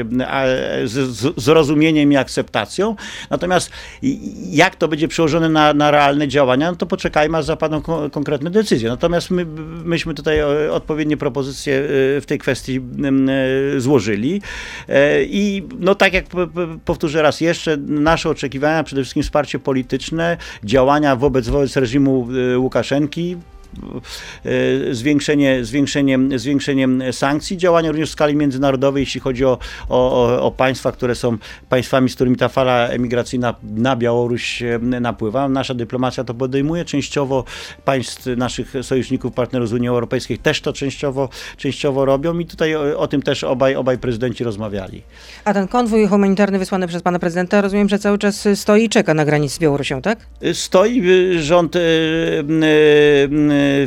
z 0.84 1.34
zrozumieniem 1.38 2.12
i 2.12 2.18
akceptacją. 2.18 2.96
Natomiast 3.30 3.70
jak 4.50 4.76
to 4.76 4.88
będzie 4.88 5.08
przełożone 5.08 5.50
na, 5.50 5.74
na 5.74 5.92
realne 5.92 6.28
działania, 6.28 6.72
no 6.72 6.78
to 6.78 6.86
poczekajmy, 6.86 7.38
aż 7.38 7.46
zapadną 7.46 7.82
konkretne 8.12 8.50
decyzje. 8.50 8.90
Natomiast 8.90 9.32
my, 9.32 9.46
myśmy 9.84 10.14
tutaj 10.14 10.40
e, 10.40 10.72
odpowiednie 10.72 11.18
propozycje 11.18 11.76
e, 11.76 11.86
w 12.22 12.24
tej 12.28 12.40
kwestii 12.40 12.82
złożyli. 13.78 14.42
I 15.22 15.64
no 15.80 15.96
tak 15.96 16.14
jak 16.14 16.26
powtórzę 16.86 17.22
raz 17.22 17.42
jeszcze, 17.42 17.78
nasze 17.78 18.30
oczekiwania, 18.30 18.84
przede 18.84 19.02
wszystkim 19.02 19.24
wsparcie 19.24 19.60
polityczne, 19.60 20.38
działania 20.64 21.16
wobec, 21.16 21.48
wobec 21.48 21.78
reżimu 21.78 22.28
e, 22.54 22.60
Łukaszenki, 22.60 23.36
E, 23.36 23.55
zwiększenie, 24.92 25.66
zwiększenie, 25.66 26.20
zwiększenie 26.36 26.88
sankcji, 27.12 27.58
działania 27.58 27.92
również 27.92 28.10
w 28.10 28.12
skali 28.12 28.36
międzynarodowej, 28.36 29.02
jeśli 29.02 29.22
chodzi 29.22 29.46
o, 29.46 29.60
o, 29.90 30.42
o 30.42 30.52
państwa, 30.52 30.92
które 30.92 31.16
są 31.16 31.38
państwami, 31.70 32.10
z 32.10 32.16
którymi 32.16 32.38
ta 32.38 32.50
fala 32.50 32.88
emigracyjna 32.88 33.56
na 33.64 33.96
Białoruś 33.96 34.62
e, 34.62 34.80
napływa. 34.80 35.50
Nasza 35.50 35.74
dyplomacja 35.74 36.24
to 36.24 36.34
podejmuje, 36.34 36.86
częściowo 36.86 37.44
państw 37.86 38.26
naszych 38.38 38.74
sojuszników, 38.82 39.34
partnerów 39.34 39.70
z 39.70 39.74
Unii 39.74 39.90
Europejskiej 39.90 40.38
też 40.38 40.62
to 40.62 40.74
częściowo, 40.74 41.30
częściowo 41.58 42.06
robią 42.06 42.40
i 42.40 42.46
tutaj 42.46 42.76
o, 42.76 43.00
o 43.00 43.08
tym 43.08 43.22
też 43.22 43.44
obaj, 43.44 43.76
obaj 43.76 43.98
prezydenci 43.98 44.44
rozmawiali. 44.44 45.02
A 45.46 45.54
ten 45.54 45.68
konwój 45.68 46.08
humanitarny 46.08 46.60
wysłany 46.60 46.88
przez 46.88 47.02
pana 47.02 47.20
prezydenta, 47.20 47.62
rozumiem, 47.62 47.90
że 47.90 48.00
cały 48.00 48.18
czas 48.18 48.48
stoi 48.56 48.84
i 48.84 48.90
czeka 48.90 49.14
na 49.14 49.26
granicy 49.26 49.56
z 49.56 49.60
Białorusią, 49.60 50.02
tak? 50.02 50.20
Stoi, 50.54 51.04
rząd 51.40 51.76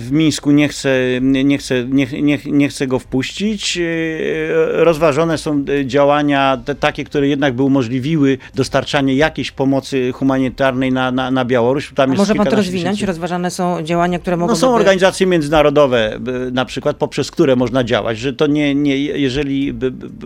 w 0.01 0.09
Mińsku 0.11 0.51
nie 0.51 0.69
chce, 0.69 0.91
nie 1.21 1.59
chce, 1.59 1.85
nie, 1.85 2.07
nie, 2.23 2.39
nie 2.45 2.69
chce 2.69 2.87
go 2.87 2.99
wpuścić. 2.99 3.79
E, 3.79 4.85
rozważone 4.85 5.39
są 5.39 5.65
działania 5.85 6.59
te, 6.65 6.75
takie, 6.75 7.05
które 7.05 7.29
jednak 7.29 7.55
by 7.55 7.63
umożliwiły 7.63 8.39
dostarczanie 8.55 9.15
jakiejś 9.15 9.51
pomocy 9.51 10.13
humanitarnej 10.13 10.93
na, 10.93 11.13
na, 11.13 11.31
na 11.31 11.45
Białoruś. 11.45 11.93
Tam 11.95 12.17
może 12.17 12.35
pan 12.35 12.47
to 12.47 12.57
rozwinąć? 12.57 12.85
Tysięcy. 12.85 13.07
Rozważane 13.07 13.51
są 13.51 13.83
działania, 13.83 14.19
które 14.19 14.37
mogą... 14.37 14.53
No 14.53 14.57
są 14.57 14.75
organizacje 14.75 15.27
międzynarodowe, 15.27 16.19
na 16.53 16.65
przykład 16.65 16.97
poprzez 16.97 17.31
które 17.31 17.57
można 17.57 17.85
działać, 17.85 18.19
że 18.19 18.33
to 18.33 18.47
nie, 18.47 18.75
nie 18.75 18.97
jeżeli 18.97 19.75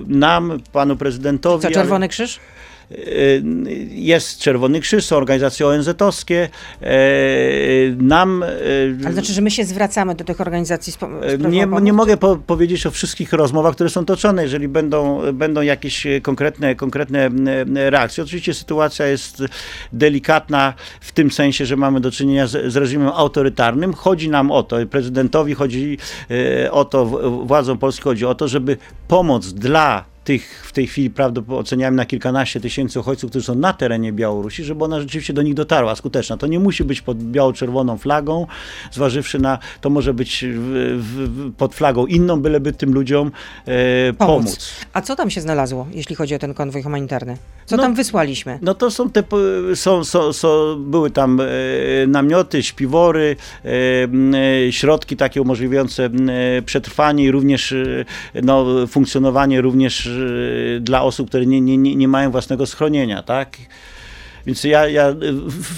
nam, 0.07 0.61
panu 0.73 0.97
prezydentowi... 0.97 1.63
Co, 1.63 1.71
Czerwony 1.71 2.09
Krzyż? 2.09 2.41
Y, 2.99 3.43
jest 3.91 4.39
Czerwony 4.39 4.81
Krzyż, 4.81 5.05
są 5.05 5.17
organizacje 5.17 5.67
ONZ-owskie. 5.67 6.49
Y, 6.83 7.97
nam... 7.99 8.43
Y, 8.43 8.97
Ale 9.05 9.13
znaczy, 9.13 9.33
że 9.33 9.41
my 9.41 9.51
się 9.51 9.65
zwracamy 9.65 10.15
do 10.15 10.25
tych 10.25 10.41
organizacji 10.41 10.93
nie, 11.39 11.67
nie 11.83 11.93
mogę 11.93 12.17
po 12.17 12.37
powiedzieć 12.37 12.87
o 12.87 12.91
wszystkich 12.91 13.33
rozmowach, 13.33 13.75
które 13.75 13.91
są 13.91 14.05
toczone, 14.05 14.43
jeżeli 14.43 14.69
będą, 14.69 15.33
będą 15.33 15.61
jakieś 15.61 16.07
konkretne, 16.23 16.75
konkretne 16.75 17.31
reakcje. 17.91 18.25
Oczywiście 18.25 18.55
sytuacja 18.55 19.07
jest 19.07 19.43
delikatna 19.93 20.75
w 21.01 21.13
tym 21.13 21.31
sensie, 21.31 21.67
że 21.67 21.77
mamy 21.77 22.01
do 22.01 22.11
czynienia 22.11 22.47
z, 22.47 22.73
z 22.73 22.77
reżimem 22.77 23.09
autorytarnym. 23.09 23.95
Chodzi 23.95 24.29
nam 24.29 24.51
o 24.51 24.63
to, 24.63 24.77
prezydentowi 24.91 25.55
chodzi 25.55 25.99
o 26.71 26.85
to, 26.85 27.07
władzom 27.45 27.79
Polski 27.79 28.03
chodzi 28.03 28.27
o 28.27 28.35
to, 28.35 28.49
żeby 28.49 28.77
pomoc 29.09 29.53
dla 29.53 30.12
tych 30.25 30.65
w 30.67 30.73
tej 30.73 30.87
chwili 30.87 31.11
prawdopodobnie 31.11 31.61
oceniamy 31.61 31.97
na 31.97 32.07
kilkanaście 32.07 32.61
tysięcy 32.61 33.01
uchodźców, 33.01 33.31
którzy 33.31 33.47
są 33.47 33.55
na 33.55 33.73
terenie 33.73 34.13
Białorusi, 34.13 34.65
żeby 34.65 34.85
ona 34.85 35.01
rzeczywiście 35.01 35.33
do 35.33 35.43
nich 35.43 35.55
dotarła 35.55 35.97
skuteczna. 35.97 36.37
To 36.37 36.47
nie 36.47 36.59
musi 36.59 36.85
być 36.85 37.01
pod 37.01 37.19
biało-czerwoną 37.19 37.99
flagą, 37.99 38.47
zważywszy 38.93 39.39
na, 39.39 39.59
to 39.81 39.91
może 39.91 40.15
być 40.15 40.45
w, 40.49 40.99
w, 41.03 41.53
pod 41.55 41.75
flagą 41.75 42.07
inną, 42.07 42.41
byleby 42.41 42.73
tym 42.73 42.95
ludziom 42.95 43.31
e, 43.67 44.13
pomóc. 44.13 44.45
pomóc. 44.45 44.71
A 44.93 45.01
co 45.01 45.17
tam 45.17 45.31
się 45.31 45.41
znalazło, 45.41 45.87
jeśli 45.93 46.17
chodzi 46.17 46.35
o 46.35 46.39
ten 46.39 46.55
konwój 46.55 46.83
humanitarny? 46.83 47.37
Co 47.67 47.77
no, 47.77 47.83
tam 47.83 47.95
wysłaliśmy? 47.95 48.59
No 48.63 48.75
to 48.75 48.91
są 48.91 49.11
te, 49.11 49.23
są, 49.75 50.05
są, 50.05 50.33
są, 50.33 50.77
były 50.79 51.11
tam 51.11 51.41
e, 51.41 51.47
namioty, 52.07 52.63
śpiwory, 52.63 53.37
e, 53.65 53.69
e, 54.69 54.73
środki 54.73 55.17
takie 55.17 55.43
umożliwiające 55.43 56.05
e, 56.05 56.11
przetrwanie 56.63 57.25
i 57.25 57.31
również 57.31 57.73
e, 57.73 58.05
no, 58.43 58.67
funkcjonowanie 58.87 59.61
również 59.61 60.12
dla 60.81 61.03
osób, 61.03 61.29
które 61.29 61.47
nie, 61.47 61.61
nie, 61.61 61.79
nie 61.79 62.09
mają 62.09 62.31
własnego 62.31 62.67
schronienia, 62.67 63.23
tak? 63.23 63.57
Więc 64.47 64.65
ja, 64.65 64.89
ja 64.89 65.15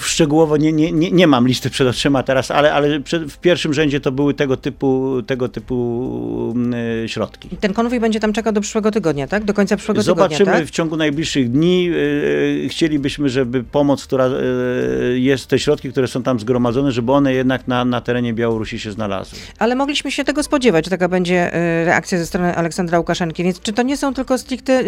szczegółowo 0.01 0.57
nie, 0.57 0.73
nie, 0.73 0.91
nie, 0.91 1.11
nie 1.11 1.27
mam 1.27 1.47
listy 1.47 1.69
przed 1.69 1.87
oczyma 1.87 2.23
teraz, 2.23 2.51
ale, 2.51 2.73
ale 2.73 2.99
w 3.29 3.37
pierwszym 3.37 3.73
rzędzie 3.73 3.99
to 3.99 4.11
były 4.11 4.33
tego 4.33 4.57
typu, 4.57 5.21
tego 5.27 5.49
typu 5.49 6.53
mm, 6.55 7.07
środki. 7.07 7.49
Ten 7.49 7.73
konwój 7.73 7.99
będzie 7.99 8.19
tam 8.19 8.33
czekał 8.33 8.53
do 8.53 8.61
przyszłego 8.61 8.91
tygodnia, 8.91 9.27
tak? 9.27 9.43
Do 9.43 9.53
końca 9.53 9.77
przyszłego 9.77 10.01
Zobaczymy 10.01 10.37
tygodnia, 10.37 10.59
tak? 10.59 10.67
w 10.67 10.71
ciągu 10.71 10.97
najbliższych 10.97 11.51
dni. 11.51 11.89
Y, 11.93 12.67
chcielibyśmy, 12.69 13.29
żeby 13.29 13.63
pomoc, 13.63 14.03
która 14.03 14.27
y, 14.27 15.19
jest, 15.19 15.47
te 15.47 15.59
środki, 15.59 15.91
które 15.91 16.07
są 16.07 16.23
tam 16.23 16.39
zgromadzone, 16.39 16.91
żeby 16.91 17.11
one 17.11 17.33
jednak 17.33 17.67
na, 17.67 17.85
na 17.85 18.01
terenie 18.01 18.33
Białorusi 18.33 18.79
się 18.79 18.91
znalazły. 18.91 19.39
Ale 19.59 19.75
mogliśmy 19.75 20.11
się 20.11 20.23
tego 20.23 20.43
spodziewać, 20.43 20.85
że 20.85 20.91
taka 20.91 21.07
będzie 21.07 21.55
y, 21.55 21.85
reakcja 21.85 22.17
ze 22.17 22.25
strony 22.25 22.55
Aleksandra 22.55 22.99
Łukaszenki, 22.99 23.43
więc 23.43 23.61
czy 23.61 23.73
to 23.73 23.81
nie 23.81 23.97
są 23.97 24.13
tylko 24.13 24.37
stricte 24.37 24.83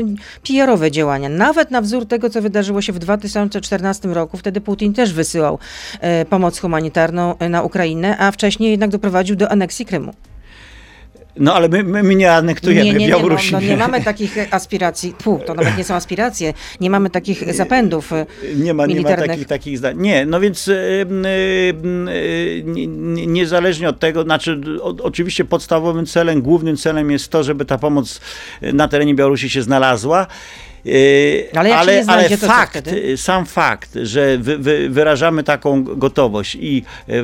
PR-owe 0.48 0.92
działania? 0.92 1.30
Nawet 1.30 1.72
na 1.72 1.82
wzór 1.82 2.06
tego, 2.06 2.30
co 2.30 2.42
wydarzyło 2.42 2.82
się 2.82 2.94
w 2.94 3.00
2014 3.00 3.67
2014 3.70 4.08
roku. 4.08 4.38
Wtedy 4.38 4.62
Putin 4.62 4.94
też 4.94 5.14
wysyłał 5.14 5.60
e, 6.00 6.26
pomoc 6.26 6.60
humanitarną 6.60 7.38
e, 7.38 7.50
na 7.50 7.62
Ukrainę, 7.62 8.18
a 8.18 8.32
wcześniej 8.32 8.72
jednak 8.72 8.90
doprowadził 8.90 9.36
do 9.36 9.52
aneksji 9.52 9.86
Krymu. 9.86 10.14
No 11.40 11.54
ale 11.54 11.70
my, 11.70 11.84
my, 11.84 12.04
my 12.04 12.16
nie 12.16 12.34
anektujemy 12.34 12.86
nie, 12.86 12.94
nie, 12.94 13.08
Białorusi. 13.08 13.46
Nie, 13.46 13.52
no, 13.52 13.60
no, 13.62 13.68
nie 13.68 13.78
mamy 13.78 14.04
takich 14.04 14.36
aspiracji, 14.52 15.14
Puh, 15.24 15.46
to 15.46 15.54
nawet 15.54 15.78
nie 15.78 15.84
są 15.84 15.96
aspiracje, 15.96 16.54
nie 16.82 16.90
mamy 16.90 17.10
takich 17.10 17.54
zapędów 17.54 18.14
e, 18.14 18.26
Nie 18.56 18.74
ma, 18.74 18.86
nie 18.86 19.02
ma 19.02 19.16
takich, 19.16 19.48
takich 19.48 19.78
zdań. 19.78 19.98
Nie, 19.98 20.26
no 20.26 20.40
więc 20.40 20.70
niezależnie 23.28 23.90
od 23.90 24.00
tego, 24.00 24.24
znaczy 24.24 24.62
o, 24.82 24.96
oczywiście 25.04 25.46
podstawowym 25.46 26.06
celem, 26.06 26.42
głównym 26.42 26.78
celem 26.78 27.12
jest 27.12 27.30
to, 27.30 27.44
żeby 27.44 27.66
ta 27.66 27.78
pomoc 27.78 28.22
na 28.62 28.88
terenie 28.88 29.16
Białorusi 29.16 29.50
się 29.50 29.62
znalazła. 29.62 30.28
Yy, 30.88 31.50
ale, 31.56 31.76
ale, 31.76 32.04
ale 32.08 32.38
fakt, 32.38 32.90
sam 33.16 33.46
fakt, 33.46 33.90
że 34.04 34.38
wy, 34.38 34.58
wy, 34.58 34.90
wyrażamy 34.90 35.44
taką 35.44 35.84
gotowość 35.84 36.58
i 36.60 36.84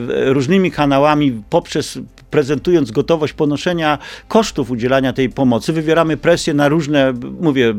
różnymi 0.09 0.71
kanałami 0.71 1.41
poprzez 1.49 1.99
prezentując 2.33 2.91
gotowość 2.91 3.33
ponoszenia 3.33 3.97
kosztów 4.27 4.71
udzielania 4.71 5.13
tej 5.13 5.29
pomocy, 5.29 5.73
wywieramy 5.73 6.17
presję 6.17 6.53
na 6.53 6.67
różne, 6.67 7.13
mówię, 7.41 7.73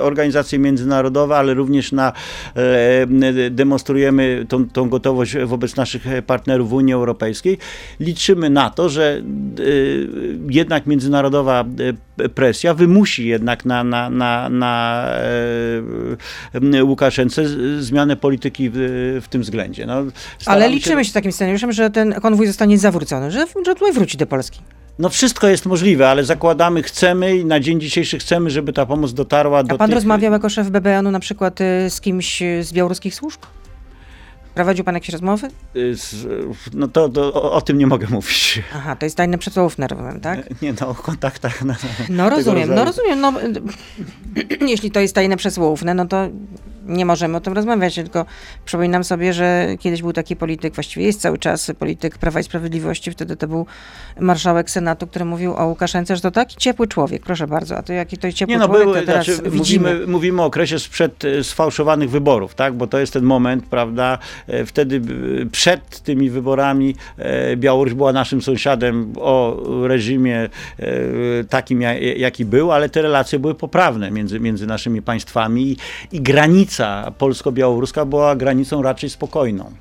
organizacje 0.00 0.58
międzynarodowe, 0.58 1.36
ale 1.36 1.54
również 1.54 1.92
na, 1.92 2.12
demonstrujemy 3.50 4.46
tą, 4.48 4.68
tą 4.68 4.88
gotowość 4.88 5.36
wobec 5.44 5.76
naszych 5.76 6.04
partnerów 6.26 6.70
w 6.70 6.72
Unii 6.72 6.94
Europejskiej. 6.94 7.58
Liczymy 8.00 8.50
na 8.50 8.70
to, 8.70 8.88
że 8.88 9.22
jednak 10.48 10.86
międzynarodowa 10.86 11.64
presja 12.34 12.74
wymusi 12.74 13.26
jednak 13.26 13.64
na, 13.64 13.84
na, 13.84 14.10
na, 14.10 14.48
na 14.48 15.04
e, 16.74 16.84
Łukaszence 16.84 17.44
zmianę 17.82 18.16
polityki 18.16 18.70
w, 18.72 18.76
w 19.22 19.28
tym 19.28 19.42
względzie. 19.42 19.86
No, 19.86 20.04
Ale 20.46 20.68
liczymy 20.68 21.04
się 21.04 21.10
z 21.10 21.14
takim 21.14 21.32
scenariuszem, 21.32 21.72
że 21.72 21.90
ten 21.90 22.14
konwój 22.14 22.46
zostanie 22.46 22.71
zawrócony, 22.78 23.30
że, 23.30 23.46
że 23.66 23.74
tutaj 23.74 23.92
wróci 23.92 24.16
do 24.16 24.26
Polski. 24.26 24.60
No 24.98 25.08
wszystko 25.08 25.48
jest 25.48 25.66
możliwe, 25.66 26.08
ale 26.08 26.24
zakładamy, 26.24 26.82
chcemy 26.82 27.36
i 27.36 27.44
na 27.44 27.60
dzień 27.60 27.80
dzisiejszy 27.80 28.18
chcemy, 28.18 28.50
żeby 28.50 28.72
ta 28.72 28.86
pomoc 28.86 29.12
dotarła 29.12 29.62
do 29.62 29.74
A 29.74 29.78
pan 29.78 29.88
tych... 29.88 29.94
rozmawiał 29.94 30.32
jako 30.32 30.48
szef 30.48 30.70
BBN-u 30.70 31.10
na 31.10 31.20
przykład 31.20 31.60
y, 31.60 31.90
z 31.90 32.00
kimś 32.00 32.42
z 32.60 32.72
białoruskich 32.72 33.14
służb? 33.14 33.40
Prowadził 34.54 34.84
pan 34.84 34.94
jakieś 34.94 35.08
rozmowy? 35.10 35.48
Y, 35.76 35.94
no 36.72 36.88
to, 36.88 37.08
to 37.08 37.34
o, 37.34 37.52
o, 37.52 37.60
tym 37.60 37.78
nie 37.78 37.86
mogę 37.86 38.06
mówić. 38.10 38.62
Aha, 38.74 38.96
to 38.96 39.06
jest 39.06 39.16
tajne 39.16 39.38
przesłowne, 39.38 39.88
rozumiem, 39.88 40.20
tak? 40.20 40.62
Nie, 40.62 40.74
no 40.80 40.88
o 40.88 40.94
kontaktach. 40.94 41.64
Na, 41.64 41.76
no 42.08 42.30
rozumiem, 42.30 42.74
no 42.74 42.84
rozumiem. 42.84 43.20
No, 43.20 43.32
jeśli 44.72 44.90
to 44.90 45.00
jest 45.00 45.14
tajne 45.14 45.36
przesłowne, 45.36 45.94
no 45.94 46.06
to 46.06 46.28
nie 46.86 47.06
możemy 47.06 47.36
o 47.36 47.40
tym 47.40 47.52
rozmawiać, 47.52 47.94
tylko 47.94 48.26
przypominam 48.64 49.04
sobie, 49.04 49.32
że 49.32 49.66
kiedyś 49.78 50.02
był 50.02 50.12
taki 50.12 50.36
polityk, 50.36 50.74
właściwie 50.74 51.06
jest 51.06 51.20
cały 51.20 51.38
czas 51.38 51.72
polityk 51.78 52.18
Prawa 52.18 52.40
i 52.40 52.44
Sprawiedliwości, 52.44 53.10
wtedy 53.10 53.36
to 53.36 53.48
był 53.48 53.66
marszałek 54.20 54.70
Senatu, 54.70 55.06
który 55.06 55.24
mówił 55.24 55.54
o 55.56 55.66
Łukaszence, 55.66 56.16
że 56.16 56.22
to 56.22 56.30
taki 56.30 56.56
ciepły 56.56 56.88
człowiek, 56.88 57.22
proszę 57.22 57.46
bardzo, 57.46 57.76
a 57.76 57.82
to 57.82 57.92
jaki 57.92 58.18
to 58.18 58.32
ciepły 58.32 58.54
nie, 58.54 58.58
no, 58.58 58.68
człowiek, 58.68 58.86
to 58.86 59.06
teraz 59.06 59.26
znaczy, 59.26 59.50
widzimy. 59.50 59.90
Mówimy, 59.90 60.06
mówimy 60.06 60.42
o 60.42 60.44
okresie 60.44 60.78
sprzed 60.78 61.24
e, 61.24 61.44
sfałszowanych 61.44 62.10
wyborów, 62.10 62.54
tak, 62.54 62.74
bo 62.74 62.86
to 62.86 62.98
jest 62.98 63.12
ten 63.12 63.24
moment, 63.24 63.66
prawda, 63.66 64.18
e, 64.46 64.66
wtedy 64.66 65.00
przed 65.52 66.00
tymi 66.00 66.30
wyborami 66.30 66.94
e, 67.18 67.56
Białoruś 67.56 67.94
była 67.94 68.12
naszym 68.12 68.42
sąsiadem 68.42 69.12
o 69.16 69.62
reżimie 69.86 70.48
takim, 71.48 71.80
jaki 72.16 72.44
był, 72.44 72.72
ale 72.72 72.88
te 72.88 73.02
relacje 73.02 73.38
były 73.38 73.54
poprawne 73.54 74.10
między, 74.10 74.40
między 74.40 74.66
naszymi 74.66 75.02
państwami 75.02 75.62
i, 75.62 75.76
i 76.16 76.20
granice 76.20 76.71
granica 76.72 77.12
polsko-białoruska 77.18 78.04
była 78.04 78.36
granicą 78.36 78.82
raczej 78.82 79.10
spokojną. 79.10 79.72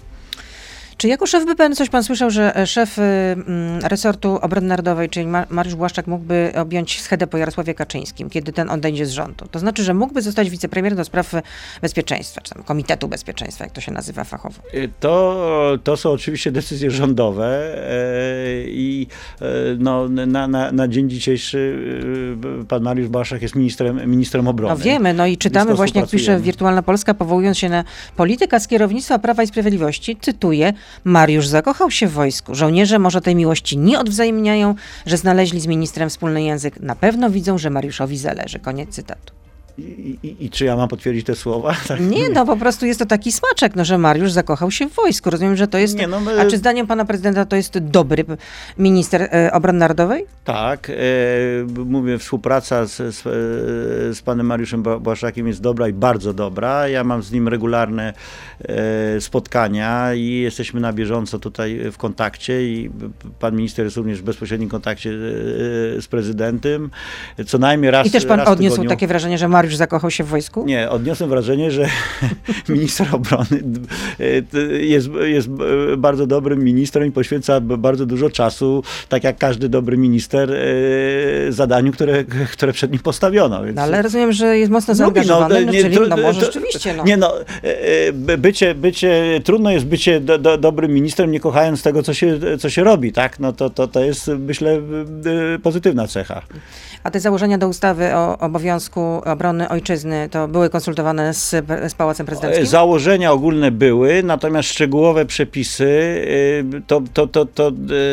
Czy 1.01 1.08
jako 1.08 1.27
szef 1.27 1.46
BPN 1.46 1.75
coś 1.75 1.89
pan 1.89 2.03
słyszał, 2.03 2.31
że 2.31 2.58
e, 2.58 2.67
szef 2.67 3.00
y, 3.00 3.01
mm, 3.01 3.79
resortu 3.84 4.39
obrony 4.41 4.67
narodowej, 4.67 5.10
czyli 5.10 5.27
Mariusz 5.50 5.75
Błaszczak 5.75 6.08
mógłby 6.08 6.51
objąć 6.55 7.01
schedę 7.01 7.27
po 7.27 7.38
Jarosławie 7.38 7.74
Kaczyńskim, 7.74 8.29
kiedy 8.29 8.53
ten 8.53 8.70
odejdzie 8.70 9.05
z 9.05 9.12
rządu? 9.12 9.46
To 9.51 9.60
znaczy, 9.60 9.84
że 9.84 9.93
mógłby 9.93 10.22
zostać 10.22 10.50
wicepremierem 10.50 10.98
do 10.98 11.05
spraw 11.05 11.34
bezpieczeństwa, 11.81 12.41
czy 12.41 12.53
tam 12.53 12.63
Komitetu 12.63 13.08
Bezpieczeństwa, 13.08 13.63
jak 13.63 13.74
to 13.74 13.81
się 13.81 13.91
nazywa 13.91 14.24
fachowo? 14.24 14.62
Y, 14.74 14.89
to, 15.00 15.77
to 15.84 15.98
są 15.98 16.12
oczywiście 16.12 16.51
decyzje 16.51 16.91
rządowe 16.91 17.75
e, 17.75 18.63
i 18.63 19.08
e, 19.41 19.46
no, 19.79 20.10
na, 20.10 20.48
na, 20.48 20.72
na 20.72 20.88
dzień 20.88 21.10
dzisiejszy 21.10 21.77
pan 22.67 22.84
Mariusz 22.84 23.10
Błaszczak 23.10 23.41
jest 23.41 23.55
ministrem, 23.55 24.12
ministrem 24.12 24.48
obrony. 24.48 24.75
No 24.75 24.84
wiemy, 24.84 25.13
no 25.13 25.25
i 25.25 25.38
czytamy 25.38 25.75
właśnie, 25.75 26.01
jak 26.01 26.10
pisze 26.10 26.39
Wirtualna 26.39 26.84
Polska, 26.84 27.13
powołując 27.13 27.58
się 27.58 27.70
na 27.70 27.84
polityka 28.15 28.60
z 28.60 28.67
kierownictwa 28.67 29.20
Prawa 29.20 29.43
i 29.43 29.48
Sprawiedliwości, 29.48 30.17
cytuję, 30.22 30.74
Mariusz 31.03 31.48
zakochał 31.48 31.91
się 31.91 32.07
w 32.07 32.12
wojsku. 32.12 32.55
Żołnierze 32.55 33.00
może 33.00 33.21
tej 33.21 33.36
miłości 33.36 33.77
nie 33.77 34.00
odwzajemniają, 34.00 34.75
że 35.05 35.17
znaleźli 35.17 35.62
z 35.62 35.67
ministrem 35.67 36.10
wspólny 36.10 36.43
język. 36.43 36.79
Na 36.79 36.95
pewno 36.95 37.29
widzą, 37.29 37.57
że 37.57 37.69
Mariuszowi 37.69 38.17
zależy. 38.17 38.60
Koniec 38.60 38.89
cytatu. 38.89 39.33
I, 39.78 40.18
i, 40.24 40.46
I, 40.46 40.50
czy 40.50 40.66
ja 40.66 40.75
mam 40.75 40.88
potwierdzić 40.88 41.25
te 41.25 41.36
słowa? 41.36 41.75
Tak. 41.88 42.00
Nie, 42.00 42.30
no 42.30 42.46
po 42.46 42.58
prostu 42.58 42.86
jest 42.86 43.00
to 43.00 43.06
taki 43.06 43.32
smaczek, 43.32 43.75
no, 43.75 43.86
że 43.86 43.98
Mariusz 43.98 44.32
zakochał 44.32 44.72
się 44.72 44.90
w 44.90 44.94
wojsku. 44.94 45.30
Rozumiem, 45.30 45.56
że 45.56 45.68
to 45.68 45.78
jest... 45.78 45.98
Nie, 45.98 46.08
no, 46.08 46.20
my... 46.20 46.42
A 46.42 46.46
czy 46.46 46.58
zdaniem 46.58 46.88
pana 46.88 47.06
prezydenta 47.06 47.46
to 47.46 47.56
jest 47.56 47.80
dobry 47.80 48.25
minister 48.78 49.22
e, 49.22 49.51
obrony 49.54 49.80
narodowej? 49.80 50.25
Tak. 50.44 50.90
E, 50.90 50.94
mówię, 51.86 52.18
współpraca 52.18 52.86
z, 52.86 52.96
z, 52.96 53.22
z, 54.18 54.22
panem 54.22 54.46
Mariuszem 54.46 54.84
Błaszakiem 54.84 55.48
jest 55.48 55.62
dobra 55.62 55.88
i 55.88 55.94
bardzo 55.94 56.34
dobra. 56.34 56.88
Ja 56.88 57.04
mam 57.04 57.24
z 57.24 57.32
nim 57.32 57.48
regularne 57.48 58.13
e, 58.63 59.22
spotkania 59.22 60.13
i 60.13 60.28
jesteśmy 60.28 60.80
na 60.80 60.94
bieżąco 60.94 61.40
tutaj 61.40 61.80
w 61.92 61.98
kontakcie 61.98 62.63
i 62.63 62.92
pan 63.40 63.56
minister 63.56 63.86
jest 63.86 63.98
również 63.98 64.22
w 64.22 64.24
bezpośrednim 64.24 64.70
kontakcie 64.70 65.10
e, 65.10 65.13
z 66.01 66.08
prezydentem. 66.08 66.90
Co 67.48 67.58
najmniej 67.58 67.91
raz 67.91 68.08
I 68.08 68.12
też 68.12 68.26
pan 68.26 68.39
raz 68.39 68.50
odniósł 68.50 68.84
takie 68.84 69.08
wrażenie, 69.08 69.38
że 69.38 69.48
Mariusz 69.48 69.61
zakochał 69.69 70.12
się 70.12 70.24
w 70.24 70.28
wojsku? 70.28 70.65
Nie, 70.65 70.89
odniosłem 70.89 71.30
wrażenie, 71.30 71.71
że 71.71 71.86
minister 72.69 73.08
obrony 73.12 73.63
e, 74.19 74.62
jest, 74.86 75.10
jest 75.21 75.50
bardzo 75.97 76.28
dobrym 76.28 76.63
ministrem 76.63 77.08
i 77.08 77.12
poświęca 77.12 77.62
bardzo 77.62 78.06
dużo 78.06 78.30
czasu, 78.30 78.84
tak 79.10 79.24
jak 79.24 79.38
każdy 79.38 79.69
dobry 79.69 79.97
minister, 79.97 80.54
e, 80.54 81.52
zadaniu, 81.52 81.91
które, 81.91 82.24
które 82.52 82.74
przed 82.74 82.91
nim 82.91 83.00
postawiono. 83.00 83.63
Więc... 83.63 83.76
No, 83.76 83.82
ale 83.82 84.02
rozumiem, 84.02 84.32
że 84.32 84.58
jest 84.58 84.71
mocno 84.71 84.95
zaangażowany, 84.95 85.60
no, 85.60 85.65
no, 85.65 85.71
nie, 85.71 85.82
czyli 85.82 85.97
no 86.10 86.17
może 86.17 86.41
rzeczywiście. 86.41 86.93
No. 86.93 87.04
Nie 87.04 87.17
no, 87.17 87.34
e, 87.63 88.38
bycie, 88.38 88.76
bycie, 88.76 89.41
trudno 89.43 89.71
jest 89.71 89.86
bycie 89.86 90.19
do, 90.19 90.38
do, 90.38 90.58
dobrym 90.58 90.91
ministrem, 90.91 91.32
nie 91.32 91.39
kochając 91.39 91.84
tego, 91.84 92.04
co 92.04 92.13
się, 92.13 92.39
co 92.60 92.69
się 92.69 92.84
robi, 92.84 93.12
tak? 93.12 93.39
No 93.39 93.54
to, 93.54 93.69
to, 93.69 93.88
to 93.88 94.04
jest, 94.04 94.32
myślę, 94.39 94.82
pozytywna 95.63 96.08
cecha. 96.08 96.41
A 97.04 97.12
te 97.12 97.20
założenia 97.20 97.58
do 97.58 97.68
ustawy 97.68 98.16
o 98.16 98.38
obowiązku 98.38 99.02
obrony 99.26 99.70
ojczyzny 99.70 100.30
to 100.32 100.48
były 100.48 100.70
konsultowane 100.70 101.34
z, 101.34 101.50
z 101.88 101.94
Pałacem 101.94 102.26
Prezydenckim? 102.26 102.66
Założenia 102.66 103.32
ogólne 103.32 103.72
były, 103.72 104.24
natomiast 104.24 104.70
szczegółowe 104.70 105.26
przepisy 105.26 105.86
y, 105.86 106.64
to, 106.88 107.02
to, 107.14 107.28
to, 107.28 107.46
to 107.46 107.72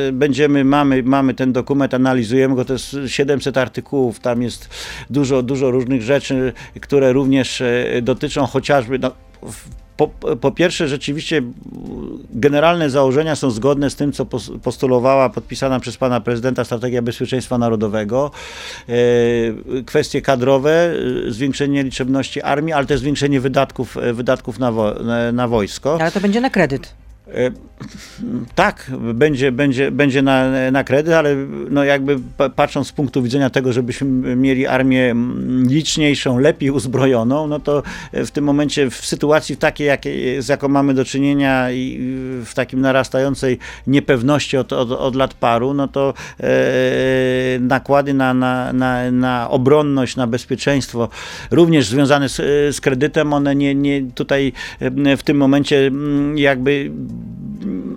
y, 0.08 0.12
będziemy, 0.12 0.64
mamy, 0.64 1.02
mamy 1.02 1.34
ten 1.34 1.52
dokument, 1.52 1.94
analizujemy 1.94 2.54
go, 2.54 2.64
to 2.64 2.72
jest 2.72 2.96
700 3.06 3.56
artykułów, 3.56 4.20
tam 4.20 4.42
jest 4.42 4.68
dużo, 5.10 5.42
dużo 5.42 5.70
różnych 5.70 6.02
rzeczy, 6.02 6.52
które 6.80 7.12
również 7.12 7.60
y, 7.60 8.00
dotyczą 8.02 8.46
chociażby 8.46 8.98
no, 8.98 9.12
po, 9.98 10.08
po, 10.36 10.50
pierwsze, 10.50 10.88
rzeczywiście 10.88 11.42
generalne 12.30 12.90
założenia 12.90 13.36
są 13.36 13.50
zgodne 13.50 13.90
z 13.90 13.96
tym, 13.96 14.12
co 14.12 14.26
postulowała 14.62 15.30
podpisana 15.30 15.80
przez 15.80 15.96
pana 15.96 16.20
prezydenta 16.20 16.64
strategia 16.64 17.02
bezpieczeństwa 17.02 17.58
narodowego. 17.58 18.30
E, 18.88 18.92
kwestie 19.82 20.22
kadrowe, 20.22 20.92
e, 21.28 21.30
zwiększenie 21.30 21.82
liczebności 21.82 22.42
armii, 22.42 22.72
ale 22.72 22.86
też 22.86 23.00
zwiększenie 23.00 23.40
wydatków, 23.40 23.96
e, 23.96 24.12
wydatków 24.12 24.58
na, 24.58 24.72
wo, 24.72 24.94
na 25.32 25.48
wojsko. 25.48 25.98
Ale 26.00 26.12
to 26.12 26.20
będzie 26.20 26.40
na 26.40 26.50
kredyt. 26.50 26.94
Tak, 28.54 28.90
będzie, 29.14 29.52
będzie, 29.52 29.90
będzie 29.90 30.22
na, 30.22 30.70
na 30.70 30.84
kredyt, 30.84 31.14
ale 31.14 31.36
no 31.70 31.84
jakby 31.84 32.18
patrząc 32.56 32.88
z 32.88 32.92
punktu 32.92 33.22
widzenia 33.22 33.50
tego, 33.50 33.72
żebyśmy 33.72 34.36
mieli 34.36 34.66
armię 34.66 35.14
liczniejszą, 35.68 36.38
lepiej 36.38 36.70
uzbrojoną, 36.70 37.46
no 37.46 37.60
to 37.60 37.82
w 38.12 38.30
tym 38.30 38.44
momencie 38.44 38.90
w 38.90 38.94
sytuacji 38.94 39.56
takiej, 39.56 39.86
jak, 39.86 40.00
z 40.38 40.48
jaką 40.48 40.68
mamy 40.68 40.94
do 40.94 41.04
czynienia 41.04 41.70
i 41.70 41.98
w 42.44 42.54
takim 42.54 42.80
narastającej 42.80 43.58
niepewności 43.86 44.56
od, 44.56 44.72
od, 44.72 44.92
od 44.92 45.14
lat 45.14 45.34
paru, 45.34 45.74
no 45.74 45.88
to 45.88 46.14
e, 46.40 46.48
nakłady 47.60 48.14
na, 48.14 48.34
na, 48.34 48.72
na, 48.72 49.10
na 49.10 49.50
obronność, 49.50 50.16
na 50.16 50.26
bezpieczeństwo, 50.26 51.08
również 51.50 51.86
związane 51.86 52.28
z, 52.28 52.36
z 52.76 52.80
kredytem, 52.80 53.32
one 53.32 53.54
nie, 53.54 53.74
nie 53.74 54.02
tutaj 54.14 54.52
w 55.18 55.22
tym 55.22 55.36
momencie 55.36 55.90
jakby 56.34 56.90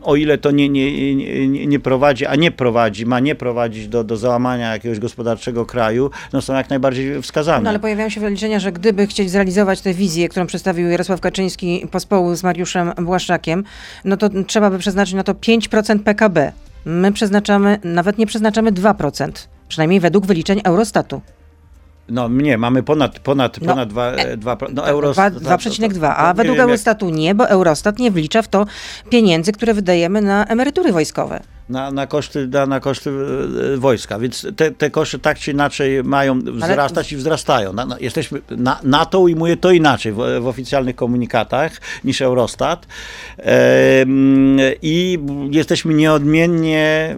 o 0.03 0.15
ile 0.15 0.37
to 0.37 0.51
nie, 0.51 0.69
nie, 0.69 1.15
nie, 1.15 1.67
nie, 1.67 1.79
prowadzi, 1.79 2.25
a 2.25 2.35
nie 2.35 2.51
prowadzi, 2.51 3.05
ma 3.05 3.19
nie 3.19 3.35
prowadzić 3.35 3.87
do, 3.87 4.03
do 4.03 4.17
załamania 4.17 4.73
jakiegoś 4.73 4.99
gospodarczego 4.99 5.65
kraju, 5.65 6.09
no 6.33 6.41
są 6.41 6.53
jak 6.53 6.69
najbardziej 6.69 7.21
wskazane. 7.21 7.63
No 7.63 7.69
ale 7.69 7.79
pojawiają 7.79 8.09
się 8.09 8.21
wyliczenia, 8.21 8.59
że 8.59 8.71
gdyby 8.71 9.07
chcieć 9.07 9.31
zrealizować 9.31 9.81
tę 9.81 9.93
wizję, 9.93 10.29
którą 10.29 10.47
przedstawił 10.47 10.89
Jarosław 10.89 11.21
Kaczyński 11.21 11.87
pospołu 11.91 12.35
z 12.35 12.43
Mariuszem 12.43 12.91
Błaszczakiem, 13.01 13.63
no 14.05 14.17
to 14.17 14.29
trzeba 14.47 14.69
by 14.69 14.79
przeznaczyć 14.79 15.13
na 15.13 15.23
to 15.23 15.33
5% 15.33 15.99
PKB. 15.99 16.51
My 16.85 17.11
przeznaczamy, 17.11 17.79
nawet 17.83 18.17
nie 18.17 18.25
przeznaczamy 18.25 18.71
2%, 18.71 19.47
przynajmniej 19.67 19.99
według 19.99 20.25
wyliczeń 20.25 20.61
Eurostatu. 20.63 21.21
No 22.11 22.29
nie, 22.29 22.57
mamy 22.57 22.83
ponad, 22.83 23.19
ponad, 23.19 23.61
no, 23.61 23.67
ponad 23.67 23.89
2, 23.89 24.11
2, 24.37 24.53
e, 24.53 24.57
no, 24.73 24.87
euro, 24.87 25.11
2,2, 25.11 26.13
a 26.17 26.33
według 26.33 26.59
Eurostatu 26.59 27.09
nie, 27.09 27.35
bo 27.35 27.49
Eurostat 27.49 27.99
nie 27.99 28.11
wlicza 28.11 28.41
w 28.41 28.47
to 28.47 28.65
pieniędzy, 29.09 29.51
które 29.51 29.73
wydajemy 29.73 30.21
na 30.21 30.45
emerytury 30.45 30.91
wojskowe. 30.91 31.41
Na, 31.71 31.91
na, 31.91 32.07
koszty, 32.07 32.47
na, 32.47 32.65
na 32.65 32.79
koszty 32.79 33.09
e, 33.73 33.77
wojska. 33.77 34.19
Więc 34.19 34.47
te, 34.55 34.71
te 34.71 34.89
koszty 34.89 35.19
tak 35.19 35.39
czy 35.39 35.51
inaczej 35.51 36.03
mają 36.03 36.39
wzrastać 36.39 37.07
Ale... 37.07 37.15
i 37.15 37.21
wzrastają. 37.21 37.73
Na, 37.73 37.87
jesteśmy, 37.99 38.41
na, 38.49 38.79
NATO 38.83 39.19
ujmuje 39.19 39.57
to 39.57 39.71
inaczej 39.71 40.11
w, 40.11 40.15
w 40.15 40.47
oficjalnych 40.47 40.95
komunikatach 40.95 41.71
niż 42.03 42.21
Eurostat. 42.21 42.87
E, 43.39 44.05
I 44.81 45.19
jesteśmy 45.51 45.93
nieodmiennie 45.93 47.15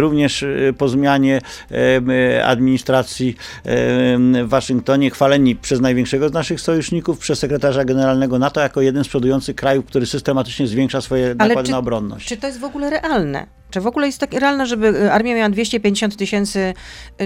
również 0.00 0.44
po 0.78 0.88
zmianie 0.88 1.40
administracji 2.44 3.36
w 3.64 4.44
Waszyngtonie 4.48 5.10
chwaleni 5.10 5.56
przez 5.56 5.80
największego 5.80 6.28
z 6.28 6.32
naszych 6.32 6.60
sojuszników, 6.60 7.18
przez 7.18 7.38
sekretarza 7.38 7.84
generalnego 7.84 8.38
NATO 8.38 8.60
jako 8.60 8.80
jeden 8.80 9.04
z 9.04 9.08
przodujących 9.08 9.56
krajów, 9.56 9.84
który 9.84 10.06
systematycznie 10.06 10.66
zwiększa 10.66 11.00
swoje 11.00 11.34
nakłady 11.34 11.66
czy, 11.66 11.72
na 11.72 11.78
obronność. 11.78 12.28
Czy 12.28 12.36
to 12.36 12.46
jest 12.46 12.60
w 12.60 12.64
ogóle 12.64 12.90
realne? 12.90 13.46
Czy 13.72 13.80
w 13.80 13.86
ogóle 13.86 14.06
jest 14.06 14.18
tak 14.18 14.32
realne, 14.32 14.66
żeby 14.66 14.86
y, 14.86 15.12
armia 15.12 15.34
miała 15.34 15.50
250 15.50 16.16
tysięcy 16.16 16.74
y, 17.20 17.24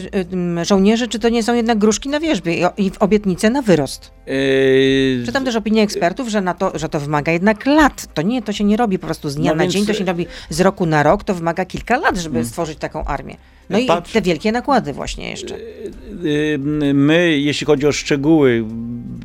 y, 0.60 0.64
żołnierzy, 0.64 1.08
czy 1.08 1.18
to 1.18 1.28
nie 1.28 1.42
są 1.42 1.54
jednak 1.54 1.78
gruszki 1.78 2.08
na 2.08 2.20
wierzbie 2.20 2.70
i 2.76 2.90
obietnice 3.00 3.50
na 3.50 3.62
wyrost? 3.62 4.10
Yy... 4.26 5.22
Czytam 5.26 5.44
też 5.44 5.56
opinię 5.56 5.82
ekspertów, 5.82 6.28
że, 6.28 6.40
na 6.40 6.54
to, 6.54 6.78
że 6.78 6.88
to 6.88 7.00
wymaga 7.00 7.32
jednak 7.32 7.66
lat. 7.66 8.06
To 8.14 8.22
nie, 8.22 8.42
to 8.42 8.52
się 8.52 8.64
nie 8.64 8.76
robi 8.76 8.98
po 8.98 9.06
prostu 9.06 9.30
z 9.30 9.34
dnia 9.34 9.50
no 9.50 9.56
na 9.56 9.62
więc... 9.62 9.74
dzień, 9.74 9.86
to 9.86 9.94
się 9.94 10.04
robi 10.04 10.26
z 10.50 10.60
roku 10.60 10.86
na 10.86 11.02
rok, 11.02 11.24
to 11.24 11.34
wymaga 11.34 11.64
kilka 11.64 11.96
lat, 11.96 12.16
żeby 12.16 12.34
hmm. 12.34 12.48
stworzyć 12.48 12.78
taką 12.78 13.04
armię. 13.04 13.36
No 13.70 13.78
i 13.78 13.86
Patrz, 13.86 14.12
te 14.12 14.22
wielkie 14.22 14.52
nakłady 14.52 14.92
właśnie 14.92 15.30
jeszcze. 15.30 15.56
My, 16.94 17.38
jeśli 17.38 17.66
chodzi 17.66 17.86
o 17.86 17.92
szczegóły, 17.92 18.64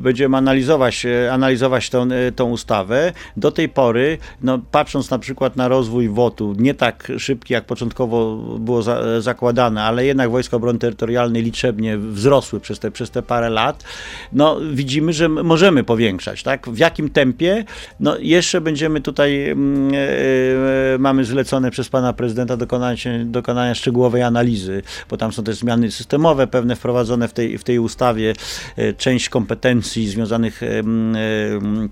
będziemy 0.02 0.38
analizować, 0.38 1.06
analizować 1.32 1.90
tą, 1.90 2.08
tą 2.36 2.50
ustawę. 2.50 3.14
Do 3.38 3.52
tej 3.52 3.70
pory, 3.70 4.18
no, 4.42 4.60
patrząc 4.72 5.10
na 5.10 5.20
przykład 5.20 5.56
na 5.56 5.68
rozwój 5.68 6.10
WOT-u, 6.10 6.54
nie 6.58 6.74
tak 6.74 7.12
szybki, 7.18 7.54
jak 7.54 7.66
początkowo 7.66 8.36
było 8.60 8.82
za, 8.82 9.22
zakładane, 9.22 9.84
ale 9.84 10.06
jednak 10.06 10.32
Wojska 10.32 10.58
Obrony 10.58 10.80
Terytorialnej 10.80 11.44
liczebnie 11.44 11.98
wzrosły 11.98 12.60
przez 12.60 12.80
te, 12.80 12.92
przez 12.92 13.12
te 13.12 13.22
parę 13.22 13.50
lat, 13.50 13.84
no 14.34 14.58
widzimy, 14.74 15.14
że 15.14 15.30
możemy 15.30 15.84
powiększać, 15.84 16.44
tak? 16.44 16.70
W 16.70 16.78
jakim 16.78 17.10
tempie? 17.10 17.66
No 18.00 18.18
jeszcze 18.20 18.62
będziemy 18.62 19.02
tutaj, 19.02 19.34
yy, 19.34 19.56
mamy 21.00 21.26
zlecone 21.26 21.72
przez 21.72 21.90
pana 21.90 22.14
prezydenta 22.14 22.58
dokonanie, 22.58 23.26
dokonania 23.26 23.76
szczegółowej 23.76 24.24
analizy, 24.24 24.31
bo 25.10 25.18
tam 25.18 25.34
są 25.34 25.44
też 25.44 25.56
zmiany 25.56 25.92
systemowe 25.92 26.48
pewne 26.48 26.76
wprowadzone 26.76 27.28
w 27.28 27.34
tej, 27.34 27.58
w 27.58 27.64
tej 27.64 27.80
ustawie, 27.80 28.34
yy, 28.78 28.94
część 28.94 29.30
kompetencji 29.30 30.08
związanych 30.08 30.62
yy, 30.62 31.90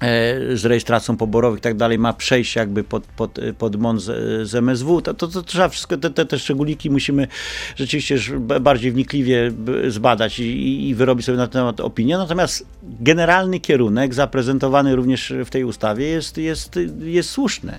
E, 0.00 0.56
z 0.56 0.64
rejestracją 0.64 1.16
poborową 1.16 1.56
i 1.56 1.60
tak 1.60 1.76
dalej 1.76 1.98
ma 1.98 2.12
przejść 2.12 2.56
jakby 2.56 2.84
pod, 2.84 3.06
pod, 3.06 3.38
pod 3.58 3.76
MON 3.76 4.00
z, 4.00 4.04
z 4.48 4.54
MSW, 4.54 5.02
to, 5.02 5.14
to, 5.14 5.28
to, 5.28 5.42
trzeba 5.42 5.68
wszystko, 5.68 5.96
te, 5.96 6.10
te, 6.10 6.26
te 6.26 6.38
szczególiki 6.38 6.90
musimy 6.90 7.28
rzeczywiście 7.76 8.18
bardziej 8.60 8.92
wnikliwie 8.92 9.52
zbadać 9.88 10.38
i, 10.38 10.88
i 10.88 10.94
wyrobić 10.94 11.26
sobie 11.26 11.38
na 11.38 11.46
ten 11.46 11.52
temat 11.52 11.80
opinię. 11.80 12.18
Natomiast 12.18 12.66
generalny 12.82 13.60
kierunek 13.60 14.14
zaprezentowany 14.14 14.96
również 14.96 15.32
w 15.44 15.50
tej 15.50 15.64
ustawie 15.64 16.06
jest, 16.06 16.38
jest, 16.38 16.78
jest 17.00 17.30
słuszny. 17.30 17.78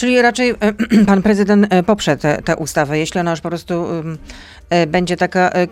Czyli 0.00 0.22
raczej 0.22 0.54
pan 1.06 1.22
prezydent 1.22 1.66
e, 1.70 1.82
poprze 1.82 2.16
tę 2.16 2.56
ustawę, 2.56 2.98
jeśli 2.98 3.20
ona 3.20 3.30
już 3.30 3.40
po 3.40 3.48
prostu 3.48 3.86
E, 4.70 4.86
będzie 4.86 5.16
taka 5.16 5.50
e, 5.50 5.66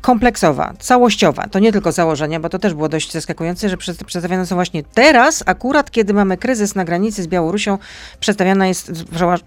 kompleksowa, 0.00 0.74
całościowa. 0.78 1.48
To 1.48 1.58
nie 1.58 1.72
tylko 1.72 1.92
założenia, 1.92 2.40
bo 2.40 2.48
to 2.48 2.58
też 2.58 2.74
było 2.74 2.88
dość 2.88 3.12
zaskakujące, 3.12 3.68
że 3.68 3.76
przedstawiane 3.76 4.46
są 4.46 4.54
właśnie 4.54 4.82
teraz, 4.94 5.42
akurat 5.46 5.90
kiedy 5.90 6.14
mamy 6.14 6.36
kryzys 6.36 6.74
na 6.74 6.84
granicy 6.84 7.22
z 7.22 7.26
Białorusią, 7.26 7.78
przedstawiana 8.20 8.66
jest, 8.66 8.92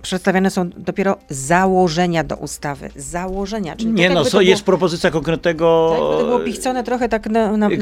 przedstawiane 0.01 0.51
są 0.51 0.69
dopiero 0.69 1.17
założenia 1.29 2.23
do 2.23 2.35
ustawy. 2.35 2.89
Założenia. 2.95 3.75
Czyli 3.75 3.91
nie, 3.91 4.07
tak 4.07 4.15
no, 4.15 4.25
so, 4.25 4.41
jest 4.41 4.63
było, 4.63 4.77
propozycja 4.77 5.11
konkretnego... 5.11 5.89
Tak, 5.91 6.19
to 6.19 6.25
było 6.25 6.39
pichcone 6.39 6.83
trochę 6.83 7.09
tak 7.09 7.29
na, 7.29 7.57
na, 7.57 7.69
na 7.69 7.75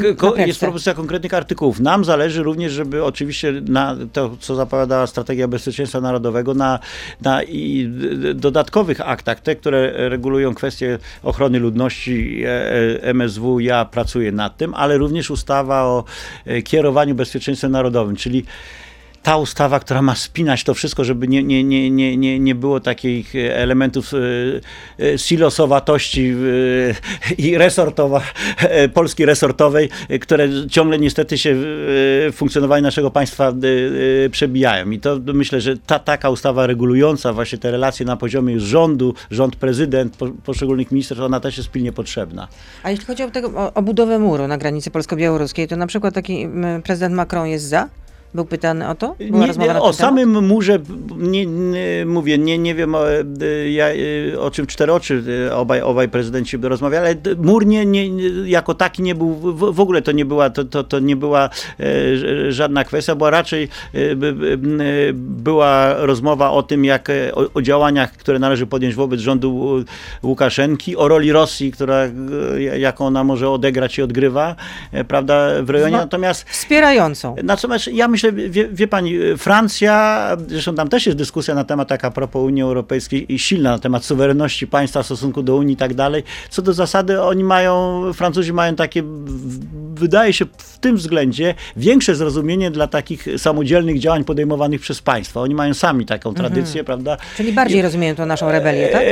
Jest 0.46 0.60
propozycja 0.60 0.94
konkretnych 0.94 1.34
artykułów. 1.34 1.80
Nam 1.80 2.06
zależy 2.06 2.44
również, 2.44 2.72
żeby 2.72 3.04
oczywiście 3.04 3.54
na 3.68 3.96
to, 4.14 4.38
co 4.40 4.56
zapowiadała 4.56 5.08
Strategia 5.08 5.48
Bezpieczeństwa 5.48 6.02
Narodowego, 6.02 6.45
na, 6.54 6.80
na 7.22 7.44
i 7.44 7.90
dodatkowych 8.36 9.02
aktach, 9.02 9.40
te, 9.40 9.56
które 9.56 10.10
regulują 10.10 10.56
kwestie 10.56 11.00
ochrony 11.24 11.60
ludności 11.60 12.44
e, 12.44 12.50
e, 13.04 13.10
MSW, 13.10 13.60
ja 13.60 13.86
pracuję 13.86 14.32
nad 14.32 14.58
tym, 14.58 14.74
ale 14.74 14.98
również 14.98 15.32
ustawa 15.32 15.84
o 15.84 16.04
e, 16.46 16.62
kierowaniu 16.62 17.16
bezpieczeństwem 17.16 17.72
narodowym, 17.72 18.16
czyli 18.16 18.46
ta 19.26 19.38
ustawa, 19.38 19.80
która 19.80 20.02
ma 20.02 20.16
spinać 20.16 20.64
to 20.64 20.74
wszystko, 20.74 21.04
żeby 21.04 21.28
nie, 21.28 21.44
nie, 21.44 21.64
nie, 21.64 21.92
nie, 21.92 22.18
nie, 22.18 22.40
nie 22.40 22.56
było 22.56 22.80
takich 22.80 23.36
elementów 23.36 24.12
silosowatości 25.18 26.34
i 27.38 27.58
resortowa, 27.58 28.22
polskiej 28.94 29.26
resortowej, 29.26 29.90
które 30.22 30.50
ciągle 30.70 31.00
niestety 31.00 31.38
się 31.38 31.54
w 31.56 32.32
funkcjonowaniu 32.36 32.84
naszego 32.84 33.12
państwa 33.12 33.54
przebijają. 34.32 34.90
I 34.92 35.00
to 35.00 35.20
myślę, 35.34 35.62
że 35.62 35.78
ta 35.78 36.00
taka 36.00 36.30
ustawa 36.30 36.68
regulująca 36.68 37.34
właśnie 37.34 37.58
te 37.58 37.72
relacje 37.72 38.06
na 38.06 38.18
poziomie 38.18 38.60
rządu, 38.60 39.14
rząd, 39.32 39.56
prezydent, 39.56 40.18
poszczególnych 40.44 40.92
ministrów, 40.92 41.20
ona 41.20 41.40
też 41.40 41.58
jest 41.58 41.72
pilnie 41.72 41.92
potrzebna. 41.92 42.48
A 42.84 42.92
jeśli 42.92 43.06
chodzi 43.06 43.24
o, 43.24 43.32
tego, 43.32 43.48
o, 43.56 43.74
o 43.74 43.82
budowę 43.82 44.20
muru 44.20 44.48
na 44.48 44.58
granicy 44.58 44.92
polsko-białoruskiej, 44.92 45.68
to 45.68 45.76
na 45.76 45.88
przykład 45.88 46.14
taki 46.14 46.48
prezydent 46.84 47.16
Macron 47.16 47.48
jest 47.48 47.66
za? 47.66 47.90
Był 48.36 48.46
pytany 48.46 48.90
o 48.90 48.96
to? 48.96 49.16
Była 49.32 49.46
nie, 49.48 49.82
o 49.82 49.94
samym 49.94 50.44
murze 50.48 50.80
nie, 51.18 51.46
nie, 51.46 52.06
mówię, 52.06 52.38
nie, 52.38 52.58
nie 52.58 52.76
wiem 52.76 52.96
o, 52.96 53.12
e, 53.12 53.24
ja, 53.72 53.86
e, 54.34 54.40
o 54.40 54.52
czym 54.52 54.68
cztery 54.68 54.94
oczy 54.94 55.24
e, 55.48 55.56
obaj, 55.56 55.82
obaj 55.82 56.10
prezydenci 56.10 56.58
rozmawiali, 56.58 57.06
ale 57.06 57.36
mur 57.38 57.66
nie, 57.66 57.86
nie, 57.86 58.08
jako 58.46 58.74
taki 58.74 59.04
nie 59.04 59.16
był, 59.16 59.34
w, 59.34 59.76
w 59.76 59.80
ogóle 59.80 60.02
to 60.02 60.12
nie 60.12 60.26
była, 60.26 60.50
to, 60.50 60.64
to, 60.64 60.84
to 60.84 61.00
nie 61.00 61.16
była 61.16 61.50
e, 61.80 62.52
żadna 62.52 62.84
kwestia, 62.84 63.16
bo 63.16 63.30
raczej 63.30 63.64
e, 63.64 64.00
była 65.14 65.94
rozmowa 65.94 66.52
o 66.52 66.64
tym, 66.64 66.86
jak 66.86 67.10
o, 67.34 67.54
o, 67.54 67.62
działaniach, 67.62 68.12
które 68.12 68.40
należy 68.40 68.68
podjąć 68.68 68.96
wobec 68.96 69.20
rządu 69.20 69.76
Łukaszenki, 70.24 70.96
o 70.96 71.08
roli 71.08 71.32
Rosji, 71.32 71.72
która, 71.72 72.02
jaką 72.78 73.06
ona 73.06 73.24
może 73.24 73.50
odegrać 73.50 73.98
i 73.98 74.02
odgrywa, 74.02 74.56
prawda, 75.08 75.48
w 75.62 75.70
rejonie. 75.70 75.98
Natomiast 75.98 76.50
wspierającą. 76.50 77.36
Natomiast 77.44 77.88
ja 77.88 78.08
myślę, 78.08 78.25
myślę, 78.32 78.50
wie, 78.50 78.68
wie, 78.68 78.88
pani, 78.88 79.20
Francja, 79.38 80.38
zresztą 80.48 80.76
tam 80.76 80.88
też 80.88 81.06
jest 81.06 81.18
dyskusja 81.18 81.56
na 81.56 81.64
temat 81.64 81.88
taka 81.88 82.12
propos 82.12 82.44
Unii 82.44 82.64
Europejskiej 82.64 83.34
i 83.34 83.40
silna 83.40 83.72
na 83.72 83.80
temat 83.80 84.06
suwerenności 84.06 84.68
państwa 84.68 85.04
w 85.04 85.06
stosunku 85.06 85.44
do 85.44 85.56
Unii 85.56 85.74
i 85.74 85.78
tak 85.78 85.94
dalej. 85.94 86.24
Co 86.50 86.62
do 86.62 86.74
zasady, 86.74 87.22
oni 87.22 87.44
mają, 87.44 88.02
Francuzi 88.14 88.54
mają 88.54 88.76
takie, 88.76 89.04
wydaje 89.96 90.34
się 90.34 90.46
w 90.58 90.80
tym 90.80 90.96
względzie, 90.96 91.56
większe 91.78 92.16
zrozumienie 92.16 92.72
dla 92.72 92.88
takich 92.88 93.28
samodzielnych 93.38 94.00
działań 94.00 94.24
podejmowanych 94.24 94.82
przez 94.82 95.02
państwa. 95.02 95.42
Oni 95.42 95.56
mają 95.56 95.74
sami 95.74 96.06
taką 96.06 96.30
mhm. 96.30 96.48
tradycję, 96.48 96.84
prawda? 96.84 97.18
Czyli 97.38 97.54
bardziej 97.54 97.80
I, 97.80 97.82
rozumieją 97.82 98.16
to 98.16 98.26
naszą 98.26 98.52
rebelię, 98.52 98.88
tak? 98.88 99.06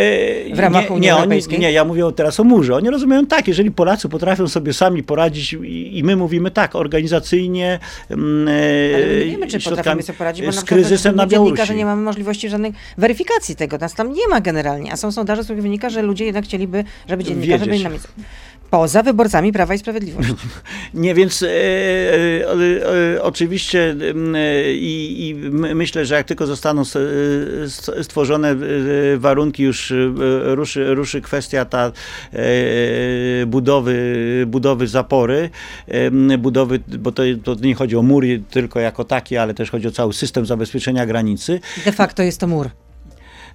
W 0.55 0.59
ramach 0.59 0.83
nie, 0.83 0.89
Unii 0.89 1.01
nie, 1.01 1.13
Europejskiej? 1.13 1.55
Oni, 1.55 1.65
nie, 1.65 1.71
ja 1.71 1.85
mówię 1.85 2.11
teraz 2.15 2.39
o 2.39 2.43
murze. 2.43 2.75
Oni 2.75 2.89
rozumieją 2.89 3.25
tak, 3.25 3.47
jeżeli 3.47 3.71
Polacy 3.71 4.09
potrafią 4.09 4.47
sobie 4.47 4.73
sami 4.73 5.03
poradzić 5.03 5.53
i, 5.53 5.97
i 5.97 6.03
my 6.03 6.15
mówimy 6.15 6.51
tak, 6.51 6.75
organizacyjnie, 6.75 7.79
mm, 8.09 8.47
ale 8.95 9.02
nie 9.05 9.25
wiemy, 9.25 9.47
czy 9.47 9.59
potrafimy 9.59 10.03
sobie 10.03 10.17
poradzić, 10.17 10.45
bo 10.45 10.51
z 10.51 10.55
na 10.55 10.61
kryzysem 10.61 11.15
na 11.15 11.27
Białorusi. 11.27 11.65
że 11.65 11.75
nie 11.75 11.85
mamy 11.85 12.01
możliwości 12.01 12.49
żadnej 12.49 12.73
weryfikacji 12.97 13.55
tego. 13.55 13.77
Nas 13.77 13.93
tam 13.93 14.13
nie 14.13 14.27
ma 14.27 14.41
generalnie, 14.41 14.93
a 14.93 14.97
są 14.97 15.11
sondaże, 15.11 15.43
z 15.43 15.45
których 15.45 15.61
wynika, 15.61 15.89
że 15.89 16.01
ludzie 16.01 16.25
jednak 16.25 16.45
chcieliby, 16.45 16.83
żeby 17.09 17.23
dziennikarze 17.23 17.65
byli 17.65 17.83
na 17.83 17.89
miejscu. 17.89 18.07
Poza 18.73 19.03
wyborcami 19.03 19.51
Prawa 19.51 19.73
i 19.73 19.77
Sprawiedliwości. 19.77 20.33
Nie, 20.93 21.13
więc 21.13 21.43
e, 21.43 21.47
e, 21.47 21.55
e, 23.15 23.23
oczywiście 23.23 23.95
i, 24.67 25.35
myślę, 25.75 26.05
że 26.05 26.15
jak 26.15 26.27
tylko 26.27 26.45
zostaną 26.45 26.83
stworzone 28.01 28.55
warunki, 29.17 29.63
już 29.63 29.93
ruszy, 30.43 30.95
ruszy 30.95 31.21
kwestia 31.21 31.65
ta 31.65 31.91
budowy, 33.47 33.95
budowy 34.47 34.87
zapory, 34.87 35.49
budowy, 36.39 36.79
bo 36.99 37.11
to, 37.11 37.23
to 37.43 37.55
nie 37.55 37.75
chodzi 37.75 37.97
o 37.97 38.01
mury 38.01 38.43
tylko 38.51 38.79
jako 38.79 39.03
takie, 39.03 39.41
ale 39.41 39.53
też 39.53 39.71
chodzi 39.71 39.87
o 39.87 39.91
cały 39.91 40.13
system 40.13 40.45
zabezpieczenia 40.45 41.05
granicy. 41.05 41.59
De 41.85 41.91
facto 41.91 42.23
jest 42.23 42.39
to 42.39 42.47
mur. 42.47 42.69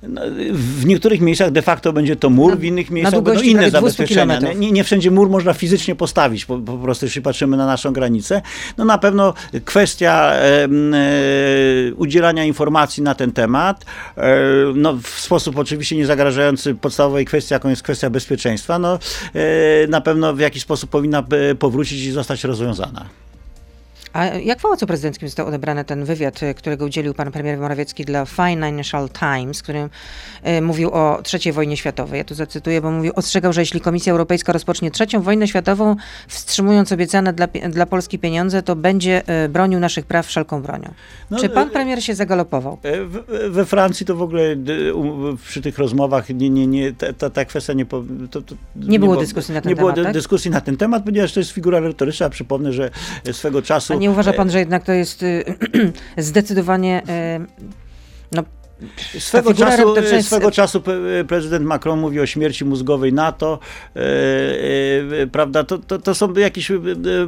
No, 0.02 0.22
w 0.52 0.86
niektórych 0.86 1.20
miejscach 1.20 1.50
de 1.50 1.62
facto 1.62 1.92
będzie 1.92 2.16
to 2.16 2.30
mur, 2.30 2.58
w 2.58 2.64
innych 2.64 2.90
miejscach 2.90 3.22
będą 3.22 3.40
inne 3.40 3.70
zabezpieczenia. 3.70 4.38
Nie, 4.38 4.72
nie, 4.72 4.84
wszędzie 4.84 5.10
mur 5.10 5.30
można 5.30 5.52
fizycznie 5.52 5.94
postawić, 5.94 6.44
po, 6.44 6.58
po, 6.58 6.78
prostu 6.78 7.06
jeśli 7.06 7.22
patrzymy 7.22 7.56
na 7.56 7.66
naszą 7.66 7.92
granicę. 7.92 8.42
No 8.76 8.84
na 8.84 8.98
pewno 8.98 9.34
kwestia 9.64 10.32
e, 10.32 10.64
e, 10.64 10.68
udzielania 11.96 12.44
informacji 12.44 13.02
na 13.02 13.14
ten 13.14 13.32
temat, 13.32 13.84
e, 14.16 14.40
no 14.74 14.96
w 15.02 15.08
sposób 15.08 15.58
oczywiście 15.58 15.96
nie 15.96 16.06
zagrażający 16.06 16.74
podstawowej 16.74 17.24
kwestii, 17.24 17.54
jaką 17.54 17.68
jest 17.68 17.82
kwestia 17.82 18.10
bezpieczeństwa, 18.10 18.78
no 18.78 18.98
e, 19.34 19.86
na 19.86 20.00
pewno 20.00 20.34
w 20.34 20.40
jakiś 20.40 20.62
sposób 20.62 20.90
powinna 20.90 21.24
e, 21.50 21.54
powrócić 21.54 22.04
i 22.04 22.10
zostać 22.10 22.44
rozwiązana. 22.44 23.27
A 24.12 24.24
jak 24.24 24.58
w 24.58 24.62
Pałacu 24.62 24.86
Prezydenckim 24.86 25.28
został 25.28 25.46
odebrany 25.46 25.84
ten 25.84 26.04
wywiad, 26.04 26.42
y, 26.42 26.54
którego 26.54 26.84
udzielił 26.84 27.14
pan 27.14 27.32
premier 27.32 27.58
Morawiecki 27.58 28.04
dla 28.04 28.24
Financial 28.24 29.08
Times, 29.10 29.62
którym 29.62 29.90
y, 30.46 30.62
mówił 30.62 30.90
o 30.92 31.22
III 31.44 31.52
wojnie 31.52 31.76
światowej. 31.76 32.18
Ja 32.18 32.24
tu 32.24 32.34
zacytuję, 32.34 32.80
bo 32.80 32.90
mówił, 32.90 33.12
ostrzegał, 33.16 33.52
że 33.52 33.60
jeśli 33.60 33.80
Komisja 33.80 34.12
Europejska 34.12 34.52
rozpocznie 34.52 34.90
trzecią 34.90 35.22
wojnę 35.22 35.48
światową, 35.48 35.96
wstrzymując 36.28 36.92
obiecane 36.92 37.32
dla, 37.32 37.46
dla 37.70 37.86
Polski 37.86 38.18
pieniądze, 38.18 38.62
to 38.62 38.76
będzie 38.76 39.22
y, 39.44 39.48
bronił 39.48 39.80
naszych 39.80 40.06
praw 40.06 40.26
wszelką 40.26 40.62
bronią. 40.62 40.92
No, 41.30 41.38
Czy 41.38 41.48
pan 41.48 41.68
y, 41.68 41.70
premier 41.70 42.02
się 42.04 42.14
zagalopował? 42.14 42.78
E, 42.82 43.04
w- 43.04 43.24
We 43.50 43.66
Francji 43.66 44.06
to 44.06 44.14
w 44.16 44.22
ogóle 44.22 44.56
przy 45.44 45.62
tych 45.62 45.78
rozmowach 45.78 46.28
nie, 46.28 46.50
nie, 46.50 46.66
nie, 46.66 46.92
ta, 46.92 47.12
ta, 47.12 47.30
ta 47.30 47.44
kwestia 47.44 47.72
nie, 47.72 47.86
po- 47.86 48.02
to, 48.30 48.42
to 48.42 48.54
Nie 48.76 48.98
było 49.00 49.16
dyskusji 49.16 49.54
na 49.54 49.60
ten 49.60 49.70
nie 49.70 49.76
temat, 49.76 49.92
było 49.94 49.96
dy- 49.96 50.04
tak? 50.04 50.12
dyskusji 50.12 50.50
na 50.50 50.60
ten 50.60 50.76
temat, 50.76 51.04
ponieważ 51.04 51.32
to 51.32 51.40
jest 51.40 51.50
figura 51.50 51.80
retoryczna. 51.80 52.30
Przypomnę, 52.30 52.72
że 52.72 52.90
swego 53.32 53.62
czasu. 53.62 53.97
Nie 53.98 54.10
uważa 54.10 54.30
e, 54.30 54.34
pan, 54.34 54.50
że 54.50 54.58
jednak 54.58 54.84
to 54.84 54.92
jest 54.92 55.22
y, 55.22 55.44
zdecydowanie 56.16 57.02
y, 57.02 57.46
no, 58.32 58.42
Swego 59.18 59.54
czasu, 59.54 59.94
jest- 59.96 60.26
swego 60.26 60.50
czasu 60.50 60.80
pe- 60.80 61.24
prezydent 61.24 61.66
Macron 61.66 62.00
mówi 62.00 62.20
o 62.20 62.26
śmierci 62.26 62.64
mózgowej 62.64 63.12
NATO, 63.12 63.58
e, 63.96 64.00
e, 65.22 65.26
prawda, 65.26 65.64
to, 65.64 65.78
to, 65.78 65.98
to 65.98 66.14
są 66.14 66.32
jakieś 66.32 66.70
e, 66.70 66.74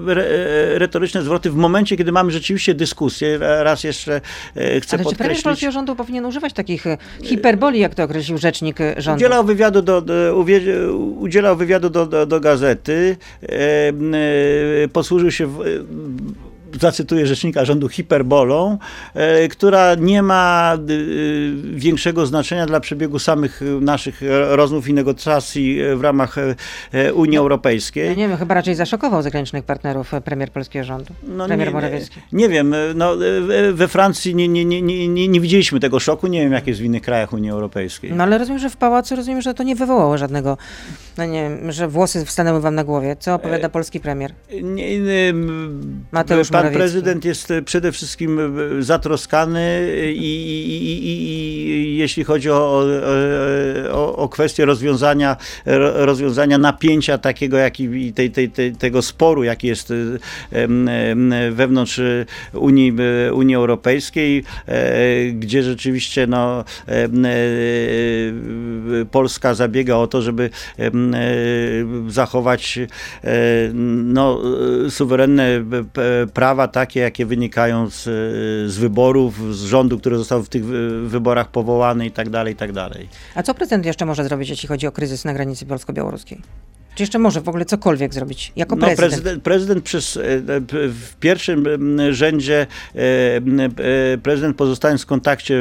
re, 0.09 0.25
e, 0.27 0.79
retoryczne 0.79 1.23
zwroty 1.23 1.51
w 1.51 1.55
momencie, 1.57 1.97
kiedy 1.97 2.13
mamy 2.13 2.33
rzeczywiście 2.33 2.75
dyskusję. 2.75 3.39
Raz 3.39 3.85
jeszcze 3.85 4.15
e, 4.15 4.21
chcę 4.55 4.63
Ale 4.63 4.81
czy 4.81 4.87
premier 4.87 5.03
podkreślić. 5.03 5.45
polskiego 5.45 5.73
rządu 5.73 5.97
powinien 5.97 6.25
używać 6.27 6.53
takich 6.53 6.85
hiperboli, 7.23 7.81
jak 7.81 7.95
to 7.95 8.03
określił 8.03 8.39
rzecznik 8.39 8.79
rządu? 8.97 9.17
Udzielał 9.19 9.45
wywiadu 9.45 9.83
do, 9.83 10.03
udzielał 11.19 11.57
wywiadu 11.57 11.91
do, 11.91 12.07
do, 12.07 12.27
do 12.27 12.41
gazety, 12.41 13.17
e, 13.43 13.49
e, 13.49 14.89
posłużył 14.93 15.31
się, 15.31 15.47
w, 15.47 15.61
e, 15.61 15.65
zacytuję 16.81 17.27
rzecznika 17.27 17.65
rządu, 17.65 17.89
hiperbolą, 17.89 18.79
e, 19.15 19.49
która 19.49 19.95
nie 19.95 20.23
ma 20.23 20.73
e, 20.75 20.79
większego 21.75 22.27
znaczenia 22.27 22.67
dla 22.67 22.81
przebiegu 22.81 23.19
samych 23.19 23.61
naszych 23.81 24.21
rozmów 24.51 24.89
i 24.89 24.95
negocjacji 24.95 25.79
w 25.97 26.01
ramach 26.01 26.37
e, 26.93 27.15
Unii 27.15 27.35
Ja 27.35 27.41
Europejskiej. 27.41 28.17
nie 28.17 28.29
wiem, 28.29 28.37
chyba 28.37 28.55
raczej 28.55 28.75
zaszokował 28.75 29.23
zagranicznych 29.23 29.65
partnerów 29.65 30.15
e, 30.15 30.21
premier 30.21 30.51
polskiego 30.51 30.85
rządu, 30.85 31.15
No 31.29 31.47
premier 31.47 31.69
nie, 31.69 31.75
Morawiecki. 31.75 32.21
Nie 32.33 32.49
wiem, 32.49 32.75
no, 32.95 33.15
e, 33.15 33.73
we 33.73 33.89
Francji 33.89 34.35
nie, 34.35 34.49
nie, 34.49 34.65
nie, 34.65 34.83
nie, 34.83 35.09
nie, 35.09 35.29
nie 35.29 35.41
widzieliśmy 35.41 35.81
tego 35.81 36.01
szoku, 36.01 36.27
nie 36.27 36.41
wiem 36.41 36.53
jak 36.53 36.67
jest 36.67 36.81
w 36.81 36.85
innych 36.85 37.03
krajach 37.03 37.33
Unii 37.33 37.51
Europejskiej. 37.51 38.13
No 38.13 38.25
ale 38.25 38.39
rozumiem, 38.39 38.59
że 38.61 38.71
w 38.71 38.77
pałacu 38.77 39.17
rozumiem, 39.17 39.41
że 39.41 39.55
to 39.55 39.63
nie 39.63 39.77
wywołało 39.77 40.19
żadnego, 40.19 40.57
no 41.19 41.25
nie 41.27 41.43
wiem, 41.43 41.73
że 41.73 41.89
włosy 41.89 42.25
wstanęły 42.25 42.61
wam 42.61 42.75
na 42.75 42.85
głowie. 42.85 43.17
Co 43.19 43.35
opowiada 43.35 43.69
polski 43.69 44.01
premier? 44.01 44.33
Nie, 44.63 45.01
nie, 45.01 45.35
Mateusz 46.13 46.49
pan 46.51 46.60
Morawiecki. 46.63 46.79
prezydent 46.79 47.25
jest 47.25 47.51
e, 47.51 47.63
przede 47.63 47.93
wszystkim 47.93 48.39
e, 48.39 48.83
zatroskany 48.83 49.89
i, 50.15 50.19
i, 50.19 50.87
i, 50.87 51.07
i, 51.09 51.97
jeśli 51.97 52.25
chodzi 52.25 52.51
o, 52.51 52.55
o, 52.57 52.85
o, 53.93 54.17
o 54.17 54.29
kwestię 54.29 54.65
rozwiązania, 54.65 55.37
ro- 55.67 56.07
rozwiązania 56.07 56.59
napięcia 56.59 57.19
takiego, 57.19 57.57
jaki, 57.57 57.85
i 57.85 58.13
tej, 58.13 58.31
tej, 58.31 58.51
tej, 58.51 58.73
tego 58.73 59.03
sporu, 59.03 59.45
jaki 59.45 59.67
jest 59.67 59.91
e, 59.91 59.95
wewnątrz 61.53 61.99
e, 61.99 62.27
Unii, 62.53 62.93
e, 63.29 63.33
Unii 63.35 63.55
Europejskiej, 63.57 64.45
e, 64.67 65.31
gdzie 65.31 65.63
rzeczywiście 65.63 66.27
no, 66.27 66.65
e, 66.89 67.09
Polska 69.11 69.55
zabiega 69.55 69.97
o 69.97 70.07
to, 70.07 70.23
żeby 70.23 70.51
e, 70.79 70.91
zachować 72.09 72.79
e, 72.79 72.89
no, 74.05 74.41
e, 74.87 74.91
suwerenne 74.91 75.65
p- 75.93 76.27
prawa 76.51 76.69
takie, 76.69 77.01
jakie 77.01 77.27
wynikają 77.27 77.91
z, 77.91 78.03
z 78.73 78.79
wyborów, 78.79 79.57
z 79.57 79.63
rządu, 79.65 79.99
który 79.99 80.19
został 80.19 80.43
w 80.43 80.49
tych 80.49 80.65
wy- 80.65 81.09
wyborach 81.09 81.49
powołany 81.51 82.07
i 82.07 82.11
tak 82.11 82.31
dalej, 82.31 82.53
i 82.55 82.57
tak 82.57 82.73
dalej. 82.73 83.09
A 83.35 83.43
co 83.43 83.55
prezydent 83.55 83.87
jeszcze 83.87 84.07
może 84.07 84.25
zrobić, 84.25 84.49
jeśli 84.49 84.69
chodzi 84.69 84.87
o 84.87 84.93
kryzys 84.93 85.25
na 85.25 85.35
granicy 85.35 85.67
polsko-białoruskiej? 85.67 86.41
Czy 87.01 87.03
jeszcze 87.03 87.19
może 87.19 87.41
w 87.41 87.49
ogóle 87.49 87.65
cokolwiek 87.65 88.15
zrobić 88.15 88.53
jako 88.57 88.77
No, 88.77 88.87
prezydent? 88.87 89.11
prezydent, 89.13 89.43
prezydent 89.43 89.85
przez, 89.85 90.17
e, 90.17 90.21
e, 90.21 90.41
w 90.89 91.15
pierwszym 91.21 91.67
rzędzie 92.11 92.67
e, 92.95 94.19
prezydent 94.19 94.57
pozostając 94.57 95.03
w 95.03 95.07
kontakcie 95.07 95.57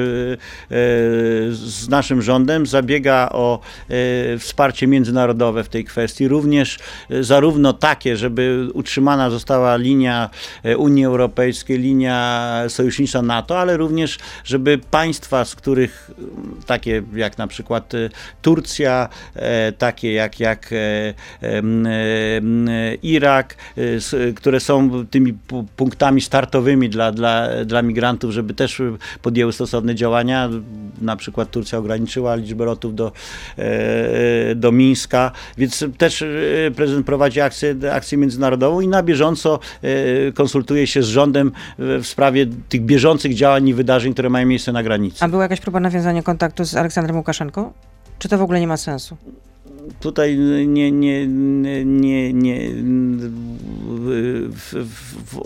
z 1.52 1.90
naszym 1.90 2.22
rządem 2.22 2.66
zabiega 2.66 3.30
o 3.32 3.60
wsparcie 4.40 4.88
międzynarodowe 4.88 5.64
w 5.64 5.70
tej 5.70 5.86
kwestii, 5.86 6.28
również 6.28 6.80
zarówno 7.22 7.74
takie, 7.74 8.18
żeby 8.18 8.68
utrzymana 8.74 9.30
została 9.30 9.76
linia 9.76 10.30
Unii 10.78 11.06
Europejskiej, 11.06 11.78
linia 11.78 12.50
sojusznicza 12.68 13.22
NATO, 13.22 13.60
ale 13.60 13.78
również, 13.78 14.18
żeby 14.44 14.78
państwa, 14.92 15.46
z 15.46 15.56
których 15.56 16.12
takie 16.66 17.04
jak 17.16 17.38
na 17.38 17.48
przykład 17.48 17.94
Turcja, 18.42 19.10
takie 19.78 20.14
jak, 20.14 20.40
jak 20.40 20.70
Irak, 23.04 23.56
e, 23.78 24.34
które 24.34 24.60
są 24.60 25.06
tymi 25.06 25.34
pu- 25.34 25.66
punktami 25.76 26.22
startowymi 26.22 26.90
dla, 26.90 27.12
dla, 27.12 27.48
dla 27.66 27.82
migrantów, 27.82 28.32
żeby 28.32 28.54
też 28.54 28.82
podjęły 29.22 29.54
stosowne 29.54 29.96
działania. 29.96 30.50
Na 31.02 31.16
przykład 31.16 31.52
Turcja 31.52 31.80
ograniczyła 31.80 32.36
liczbę 32.36 32.66
lotów 32.66 32.96
do, 32.96 33.12
e, 33.58 34.56
do 34.56 34.72
Mińska, 34.72 35.32
więc 35.58 35.86
też 35.98 36.22
e, 36.22 36.28
prezydent 36.76 37.06
prowadzi 37.06 37.42
akcję, 37.42 37.76
akcję 37.94 38.18
międzynarodową 38.18 38.82
i 38.82 38.88
na 38.88 39.04
bieżąco 39.04 39.60
e, 39.82 40.32
konsultuje 40.32 40.88
się 40.88 41.04
z 41.04 41.08
rządem 41.08 41.52
w 41.78 42.06
sprawie 42.08 42.46
tych 42.70 42.82
bieżących 42.82 43.34
działań 43.36 43.68
i 43.68 43.74
wydarzeń, 43.74 44.14
które 44.14 44.30
mają 44.30 44.48
miejsce 44.48 44.72
na 44.72 44.84
granicy. 44.84 45.26
A 45.26 45.28
była 45.28 45.44
jakaś 45.44 45.60
próba 45.60 45.80
nawiązania 45.80 46.24
kontaktu 46.24 46.66
z 46.66 46.76
Aleksandrem 46.76 47.18
Łukaszenką? 47.18 47.74
Czy 48.20 48.30
to 48.30 48.38
w 48.38 48.42
ogóle 48.42 48.60
nie 48.60 48.68
ma 48.68 48.78
sensu? 48.78 49.18
Tutaj 50.00 50.38
nie, 50.68 50.92
nie, 50.92 51.28
nie, 51.28 52.34
nie, 52.34 52.72
w, 54.50 54.86
w, 55.26 55.40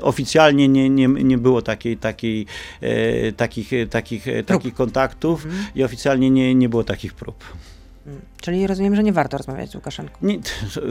oficjalnie 0.00 0.68
nie, 0.68 0.90
nie, 0.90 1.08
nie 1.08 1.38
było 1.38 1.62
takiej, 1.62 1.96
takiej, 1.96 2.46
e, 2.80 3.32
takich, 3.32 3.70
takich, 3.90 4.24
takich 4.46 4.74
kontaktów 4.74 5.46
i 5.74 5.84
oficjalnie 5.84 6.30
nie, 6.30 6.54
nie 6.54 6.68
było 6.68 6.84
takich 6.84 7.14
prób. 7.14 7.44
Czyli 8.40 8.66
rozumiem, 8.66 8.96
że 8.96 9.02
nie 9.02 9.12
warto 9.12 9.36
rozmawiać 9.38 9.70
z 9.70 9.74
Łukaszenką. 9.74 10.14
Nie, 10.22 10.38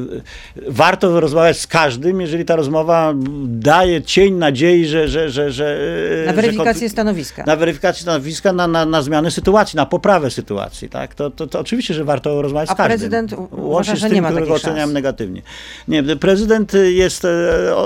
warto 0.67 1.19
rozmawiać 1.19 1.59
z 1.59 1.67
każdym, 1.67 2.21
jeżeli 2.21 2.45
ta 2.45 2.55
rozmowa 2.55 3.13
daje 3.45 4.01
cień 4.01 4.33
nadziei, 4.33 4.85
że. 4.87 5.07
że, 5.07 5.29
że, 5.29 5.51
że 5.51 5.77
Na 6.25 6.31
że 6.31 6.35
weryfikację 6.35 6.73
konflikt- 6.73 6.91
stanowiska. 6.91 7.43
na 7.47 7.55
weryfikację 7.55 8.01
stanowiska, 8.01 8.53
na, 8.53 8.67
na, 8.67 8.85
na 8.85 9.01
zmianę 9.01 9.31
sytuacji, 9.31 9.77
na 9.77 9.85
poprawę 9.85 10.31
sytuacji, 10.31 10.89
tak? 10.89 11.15
To, 11.15 11.29
to, 11.29 11.47
to 11.47 11.59
oczywiście, 11.59 11.93
że 11.93 12.03
warto 12.03 12.41
rozmawiać 12.41 12.69
A 12.69 12.73
z 12.73 12.77
każdym. 12.77 12.97
prezydent 12.97 13.33
u- 13.33 13.47
uważa, 13.67 13.95
że 13.95 14.07
tym, 14.07 14.15
nie 14.15 14.21
ma 14.21 14.29
którego 14.31 14.53
oceniam 14.53 14.77
szans. 14.79 14.93
negatywnie. 14.93 15.41
Nie, 15.87 16.03
prezydent 16.03 16.73
jest, 16.73 17.25
e, 17.25 17.29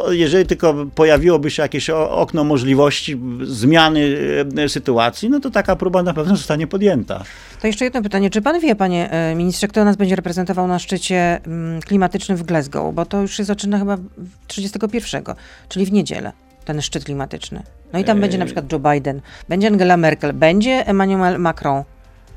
jeżeli 0.10 0.45
tylko 0.45 0.76
pojawiłoby 0.95 1.52
się 1.52 1.62
jakieś 1.63 1.89
okno 1.89 2.43
możliwości 2.43 3.19
zmiany 3.41 4.17
e, 4.58 4.69
sytuacji, 4.69 5.30
no 5.30 5.39
to 5.39 5.49
taka 5.52 5.76
próba 5.76 6.04
na 6.04 6.13
pewno 6.13 6.36
zostanie 6.36 6.67
podjęta. 6.67 7.23
To 7.62 7.67
jeszcze 7.67 7.86
jedno 7.86 8.02
pytanie. 8.02 8.30
Czy 8.30 8.41
pan 8.41 8.60
wie, 8.60 8.76
panie 8.76 9.12
e, 9.12 9.36
ministrze, 9.53 9.67
kto 9.67 9.85
nas 9.85 9.95
będzie 9.95 10.15
reprezentował 10.15 10.67
na 10.67 10.79
szczycie 10.79 11.39
mm, 11.45 11.81
klimatycznym 11.81 12.37
w 12.37 12.43
Glasgow? 12.43 12.95
Bo 12.95 13.05
to 13.05 13.21
już 13.21 13.37
się 13.37 13.43
zaczyna 13.43 13.79
chyba 13.79 13.97
w- 13.97 14.07
31, 14.47 15.23
czyli 15.69 15.85
w 15.85 15.91
niedzielę, 15.91 16.31
ten 16.65 16.81
szczyt 16.81 17.03
klimatyczny. 17.03 17.63
No 17.93 17.99
i 17.99 18.03
tam 18.03 18.21
będzie 18.21 18.37
na 18.37 18.45
przykład 18.45 18.71
Joe 18.71 18.79
Biden, 18.79 19.21
będzie 19.49 19.67
Angela 19.67 19.97
Merkel, 19.97 20.33
będzie 20.33 20.87
Emmanuel 20.87 21.39
Macron. 21.39 21.83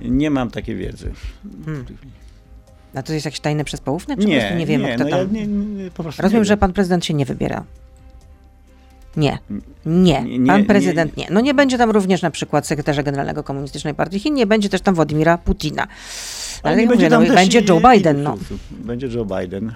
Nie 0.00 0.30
mam 0.30 0.50
takiej 0.50 0.76
wiedzy. 0.76 1.12
A 2.94 3.02
to 3.02 3.12
jest 3.12 3.24
jakieś 3.24 3.40
tajne 3.40 3.64
przespołówne, 3.64 4.16
czy 4.16 4.22
po 4.22 4.30
prostu 4.32 4.54
nie 4.54 4.66
wiemy, 4.66 4.94
kto 4.94 5.04
no 5.04 5.10
tam... 5.10 5.18
Ja 5.18 5.24
nie, 5.24 5.46
nie, 5.46 5.90
Rozumiem, 6.18 6.42
nie 6.42 6.44
że 6.44 6.56
pan 6.56 6.72
prezydent 6.72 7.04
się 7.04 7.14
nie 7.14 7.24
wybiera. 7.24 7.64
Nie. 9.16 9.38
Nie. 9.86 10.22
Nie, 10.22 10.38
nie, 10.38 10.46
Pan 10.46 10.60
nie. 10.60 10.66
prezydent 10.66 11.16
nie. 11.16 11.26
No 11.30 11.40
nie 11.40 11.54
będzie 11.54 11.78
tam 11.78 11.90
również 11.90 12.22
na 12.22 12.30
przykład 12.30 12.66
sekretarza 12.66 13.02
generalnego 13.02 13.42
Komunistycznej 13.42 13.94
Partii 13.94 14.18
Chin, 14.20 14.34
nie 14.34 14.46
będzie 14.46 14.68
też 14.68 14.80
tam 14.80 14.94
Władimira 14.94 15.38
Putina. 15.38 15.86
Ale, 16.62 16.76
nie 16.76 16.82
jak 16.82 16.94
mówię, 16.94 17.08
no, 17.08 17.20
będzie 17.20 17.60
Joe 17.68 17.80
Biden. 17.92 18.22
No. 18.22 18.36
Będzie 18.70 19.06
Joe 19.06 19.24
Biden. 19.24 19.72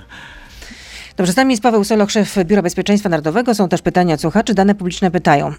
Dobrze, 1.17 1.33
z 1.33 1.37
nami 1.37 1.53
jest 1.53 1.63
Paweł 1.63 1.85
Soloch, 1.85 2.11
szef 2.11 2.37
Biura 2.45 2.63
Bezpieczeństwa 2.63 3.09
Narodowego. 3.09 3.55
Są 3.55 3.69
też 3.69 3.83
pytania 3.83 4.15
od 4.15 4.21
słuchaczy. 4.21 4.55
Dane 4.55 4.75
publiczne 4.75 5.11
pytają. 5.11 5.53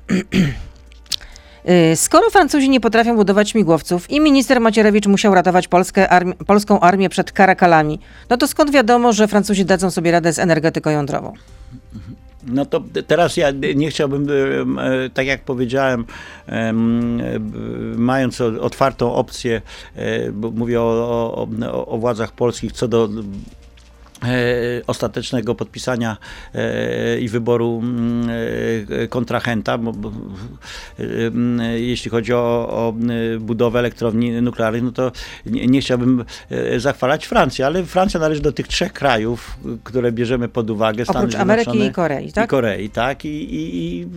Y, 1.70 1.96
Skoro 1.96 2.30
Francuzi 2.30 2.70
nie 2.70 2.80
potrafią 2.80 3.16
budować 3.16 3.50
śmigłowców 3.50 4.12
i 4.12 4.22
minister 4.22 4.62
Macierewicz 4.62 5.08
musiał 5.08 5.36
ratować 5.36 5.68
armi- 5.68 6.34
polską 6.34 6.80
armię 6.80 7.10
przed 7.10 7.32
karakalami, 7.32 8.00
no 8.30 8.38
to 8.38 8.48
skąd 8.48 8.72
wiadomo, 8.72 9.14
że 9.14 9.28
Francuzi 9.28 9.66
dadzą 9.66 9.92
sobie 9.92 10.12
radę 10.12 10.34
z 10.34 10.40
energetyką 10.40 10.90
jądrową? 10.90 11.34
No 12.48 12.66
to 12.66 12.84
teraz 13.08 13.38
ja 13.38 13.52
nie 13.76 13.90
chciałbym, 13.90 14.28
e, 14.80 15.10
tak 15.10 15.28
jak 15.28 15.44
powiedziałem, 15.44 16.06
em, 16.48 17.22
e, 17.22 17.40
mając 17.96 18.42
otwartą 18.42 19.14
opcję, 19.14 19.62
e, 19.96 20.32
mówię 20.32 20.82
o, 20.82 20.84
o, 21.36 21.48
o, 21.88 21.98
władzach 21.98 22.32
polskich 22.32 22.72
co 22.72 22.88
do 22.88 23.10
ostatecznego 24.88 25.56
podpisania 25.56 26.18
e, 26.54 27.20
i 27.20 27.30
wyboru 27.30 27.80
mm, 27.84 28.30
e, 28.90 29.08
kontrahenta, 29.08 29.78
bo, 29.78 29.94
bo 29.94 30.12
jeśli 31.76 32.12
chodzi 32.12 32.34
o, 32.34 32.70
o, 32.70 32.94
budowę 33.40 33.80
elektrowni 33.80 34.32
nuklearnej, 34.32 34.84
no 34.84 34.92
to 34.92 35.12
nie, 35.46 35.68
nie, 35.68 35.82
chciałbym 35.82 36.26
zachwalać 36.78 37.26
Francji, 37.26 37.64
ale 37.64 37.84
Francja 37.84 38.20
należy 38.20 38.42
do 38.42 38.52
tych 38.52 38.68
trzech 38.68 38.94
krajów, 38.94 39.58
które 39.84 40.12
bierzemy 40.12 40.50
pod 40.50 40.70
uwagę. 40.70 41.06
Stany 41.06 41.20
Oprócz 41.20 41.36
Ameryki 41.36 41.82
i 41.82 41.92
Korei, 41.92 42.32
tak? 42.32 42.46
I 42.46 42.48
Korei, 42.48 42.90
tak. 42.90 43.26
I, 43.26 43.30
i, 43.30 44.00
I, 44.00 44.08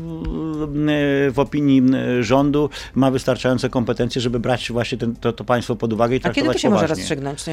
w 1.30 1.38
opinii 1.38 1.82
rządu 2.20 2.70
ma 2.94 3.10
wystarczające 3.10 3.70
kompetencje, 3.70 4.20
żeby 4.20 4.40
brać 4.40 4.72
właśnie 4.72 4.98
ten, 4.98 5.16
to, 5.16 5.32
to 5.32 5.44
państwo 5.44 5.76
pod 5.76 5.92
uwagę 5.92 6.16
i 6.16 6.20
A 6.22 6.30
kiedy 6.30 6.48
to 6.48 6.58
się 6.58 6.68
poważnie. 6.68 6.70
może 6.70 6.86
rozstrzygnąć 6.86 7.44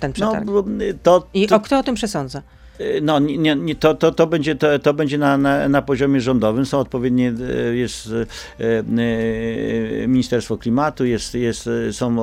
ten 0.00 0.12
przetarg? 0.12 0.46
No, 0.46 0.64
to, 1.02 1.26
I 1.34 1.46
to, 1.46 1.56
o 1.56 1.60
kto 1.60 1.78
o 1.78 1.82
tym 1.82 1.94
przesądza? 2.00 2.42
Y, 2.80 3.00
no, 3.02 3.18
nie, 3.18 3.56
nie, 3.56 3.74
to, 3.74 3.94
to, 3.94 4.12
to 4.12 4.26
będzie, 4.26 4.54
to, 4.54 4.78
to 4.78 4.94
będzie 4.94 5.18
na, 5.18 5.38
na, 5.38 5.68
na 5.68 5.82
poziomie 5.82 6.20
rządowym. 6.20 6.66
Są 6.66 6.78
odpowiednie, 6.78 7.32
y, 7.40 7.76
jest 7.76 8.08
y, 8.60 8.84
Ministerstwo 10.08 10.58
Klimatu, 10.58 11.04
jest, 11.04 11.34
jest, 11.34 11.68
są 11.92 12.16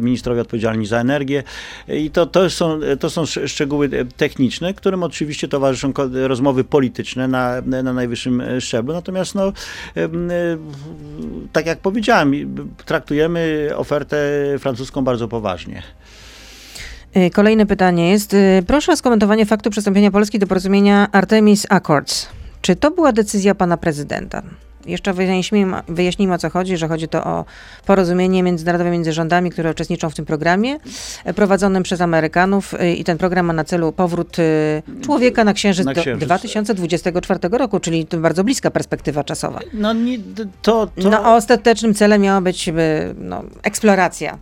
ministrowie 0.00 0.40
odpowiedzialni 0.40 0.86
za 0.86 1.00
energię 1.00 1.42
i 1.88 2.10
to, 2.10 2.26
to, 2.26 2.50
są, 2.50 2.80
to 3.00 3.10
są 3.10 3.26
szczegóły 3.26 3.90
techniczne, 4.16 4.74
którym 4.74 5.02
oczywiście 5.02 5.48
towarzyszą 5.48 5.92
rozmowy 6.12 6.64
polityczne 6.64 7.28
na, 7.28 7.60
na 7.60 7.92
najwyższym 7.92 8.42
szczeblu. 8.60 8.94
Natomiast 8.94 9.34
no, 9.34 9.52
tak 11.52 11.66
jak 11.66 11.78
powiedziałem, 11.78 12.54
traktujemy 12.84 13.70
ofertę 13.76 14.16
francuską 14.58 15.04
bardzo 15.04 15.28
poważnie. 15.28 15.82
Y, 17.16 17.30
kolejne 17.30 17.66
pytanie 17.66 18.10
jest. 18.10 18.34
Y, 18.34 18.62
proszę 18.66 18.92
o 18.92 18.96
skomentowanie 18.96 19.46
faktu 19.46 19.70
przystąpienia 19.70 20.10
Polski 20.10 20.38
do 20.38 20.46
porozumienia 20.46 21.08
Artemis 21.12 21.66
Accords. 21.70 22.28
Czy 22.60 22.76
to 22.76 22.90
była 22.90 23.12
decyzja 23.12 23.54
pana 23.54 23.76
prezydenta? 23.76 24.42
Jeszcze 24.86 25.12
wyjaśnijmy, 25.12 25.76
wyjaśnijmy 25.88 26.34
o 26.34 26.38
co 26.38 26.50
chodzi, 26.50 26.76
że 26.76 26.88
chodzi 26.88 27.08
to 27.08 27.24
o 27.24 27.44
porozumienie 27.86 28.42
międzynarodowe 28.42 28.90
między 28.90 29.12
rządami, 29.12 29.50
które 29.50 29.70
uczestniczą 29.70 30.10
w 30.10 30.14
tym 30.14 30.24
programie, 30.24 30.78
e, 31.24 31.34
prowadzonym 31.34 31.82
przez 31.82 32.00
Amerykanów 32.00 32.74
y, 32.74 32.92
i 32.92 33.04
ten 33.04 33.18
program 33.18 33.46
ma 33.46 33.52
na 33.52 33.64
celu 33.64 33.92
powrót 33.92 34.36
człowieka 35.02 35.44
na 35.44 35.52
Księżyc, 35.52 35.86
na 35.86 35.92
księżyc. 35.92 36.20
do 36.20 36.26
2024 36.26 37.58
roku, 37.58 37.80
czyli 37.80 38.06
to 38.06 38.18
bardzo 38.18 38.44
bliska 38.44 38.70
perspektywa 38.70 39.24
czasowa. 39.24 39.60
No, 39.72 39.92
nie, 39.92 40.18
to, 40.62 40.86
to... 40.86 41.10
no 41.10 41.34
ostatecznym 41.34 41.94
celem 41.94 42.22
miała 42.22 42.40
być 42.40 42.70
no, 43.18 43.42
eksploracja 43.62 44.38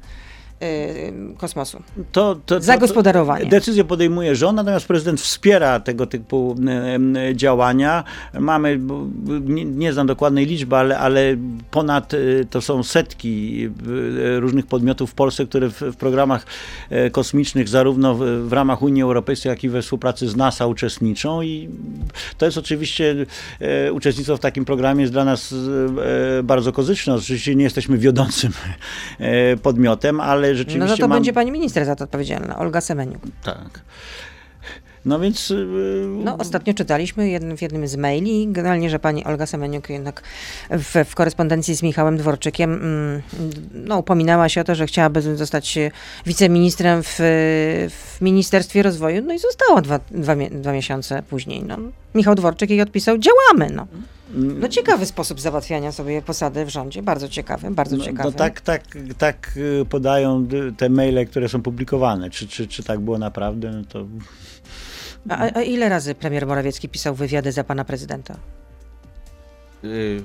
kosmosu. 1.39 1.83
To, 2.13 2.37
to, 2.47 2.61
Zagospodarowanie. 2.61 3.47
Decyzję 3.47 3.85
podejmuje 3.85 4.37
rząd, 4.37 4.57
natomiast 4.57 4.87
prezydent 4.87 5.21
wspiera 5.21 5.81
tego 5.81 6.07
typu 6.07 6.57
y, 7.31 7.37
działania. 7.37 8.05
Mamy, 8.41 8.81
nie, 9.41 9.65
nie 9.65 9.93
znam 9.93 10.07
dokładnej 10.07 10.47
liczby, 10.47 10.77
ale, 10.77 10.99
ale 10.99 11.37
ponad 11.71 12.15
y, 12.15 12.47
to 12.51 12.61
są 12.61 12.83
setki 12.83 13.69
różnych 14.37 14.67
podmiotów 14.67 15.11
w 15.11 15.15
Polsce, 15.15 15.47
które 15.47 15.71
w, 15.71 15.81
w 15.81 15.97
programach 15.97 16.47
kosmicznych 17.13 17.69
zarówno 17.69 18.15
w, 18.15 18.49
w, 18.49 18.53
ramach 18.53 18.83
Unii 18.83 19.03
Europejskiej, 19.03 19.51
jak 19.51 19.65
i 19.65 19.69
we 19.69 19.83
współpracy 19.83 20.29
z 20.29 20.37
NASA 20.37 20.67
uczestniczą 20.67 21.43
i 21.43 21.69
to 22.39 22.47
jest 22.47 22.59
oczywiście 22.59 23.27
uczestnictwo 23.93 24.37
w 24.37 24.41
takim 24.41 24.65
programie 24.65 25.01
jest 25.01 25.13
dla 25.13 25.25
nas 25.25 25.55
bardzo 26.45 26.73
korzystne. 26.73 27.15
Oczywiście 27.15 27.55
nie 27.55 27.65
jesteśmy 27.65 27.99
wiodącym 27.99 28.53
podmiotem, 29.63 30.21
ale 30.21 30.52
rzeczywiście. 30.57 30.79
No, 30.79 30.87
no 30.87 30.97
to 30.97 31.09
mam... 31.09 31.17
będzie 31.17 31.33
pani 31.33 31.53
minister 31.53 31.87
za 31.87 31.97
to 31.97 32.05
odpowiedzialna, 32.05 32.59
Olga 32.59 32.81
Semeniuk. 32.81 33.23
Tak. 33.45 33.81
No 35.05 35.21
więc. 35.21 35.51
Y, 35.51 36.07
no, 36.25 36.39
ostatnio 36.39 36.75
czytaliśmy 36.75 37.31
jednym, 37.31 37.57
w 37.57 37.63
jednym 37.63 37.89
z 37.89 37.97
maili, 37.97 38.49
generalnie, 38.49 38.91
że 38.91 38.99
pani 38.99 39.25
Olga 39.25 39.47
Semeniuk 39.47 39.91
jednak 39.91 40.23
w, 40.71 41.05
w 41.05 41.15
korespondencji 41.15 41.77
z 41.77 41.83
Michałem 41.83 42.17
Dworczykiem 42.17 42.73
mm, 42.73 43.23
no, 43.75 43.99
upominała 43.99 44.49
się 44.49 44.61
o 44.61 44.65
to, 44.65 44.75
że 44.75 44.87
chciałaby 44.87 45.37
zostać 45.37 45.79
wiceministrem 46.27 47.03
w, 47.03 47.17
w 47.91 48.21
Ministerstwie 48.21 48.83
Rozwoju, 48.83 49.23
no 49.23 49.35
i 49.35 49.39
została 49.39 49.81
dwa, 49.81 50.01
dwa, 50.11 50.37
dwa 50.51 50.73
miesiące 50.73 51.23
później. 51.31 51.63
No. 51.63 51.79
Michał 52.15 52.35
Dworczyk 52.35 52.71
jej 52.71 52.81
odpisał: 52.81 53.19
działamy. 53.19 53.75
No. 53.75 53.87
No 54.35 54.69
ciekawy 54.69 55.07
sposób 55.07 55.41
załatwiania 55.41 55.93
sobie 55.93 56.23
posady 56.23 56.65
w 56.65 56.69
rządzie, 56.69 57.03
bardzo 57.03 57.29
ciekawy, 57.29 57.71
bardzo 57.71 57.97
no, 57.97 58.05
ciekawy. 58.05 58.31
No 58.31 58.37
tak, 58.37 58.61
tak, 58.61 58.83
tak 59.19 59.57
y, 59.57 59.85
podają 59.85 60.47
te 60.77 60.89
maile, 60.89 61.27
które 61.27 61.49
są 61.49 61.63
publikowane. 61.63 62.31
Czy, 62.31 62.49
czy, 62.49 62.69
czy 62.69 62.83
tak 62.83 63.01
było 63.01 63.19
naprawdę, 63.19 63.71
no 63.71 63.85
to... 63.89 64.07
A, 65.29 65.59
a 65.59 65.63
ile 65.63 65.89
razy 65.89 66.15
premier 66.15 66.47
Morawiecki 66.47 66.89
pisał 66.89 67.15
wywiady 67.15 67.53
za 67.53 67.65
pana 67.65 67.85
prezydenta? 67.85 68.37
Y, 69.85 70.23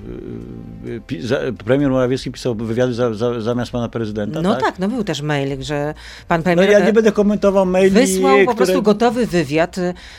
y, 0.88 1.52
premier 1.64 1.90
Morawiecki 1.90 2.30
pisał 2.30 2.54
wywiady 2.54 2.94
za, 2.94 3.14
za, 3.14 3.40
zamiast 3.40 3.72
pana 3.72 3.88
prezydenta. 3.88 4.42
No 4.42 4.54
tak? 4.54 4.62
tak? 4.62 4.78
no 4.78 4.88
był 4.88 5.04
też 5.04 5.22
mail, 5.22 5.62
że 5.62 5.94
pan 6.28 6.42
premier. 6.42 6.66
No 6.66 6.72
ja 6.72 6.86
nie 6.86 6.92
będę 6.92 7.12
komentował 7.12 7.66
maili. 7.66 7.90
Wysłał 7.90 8.36
po 8.38 8.52
które... 8.52 8.66
prostu 8.66 8.82
gotowy 8.82 9.26
wywiad 9.26 9.76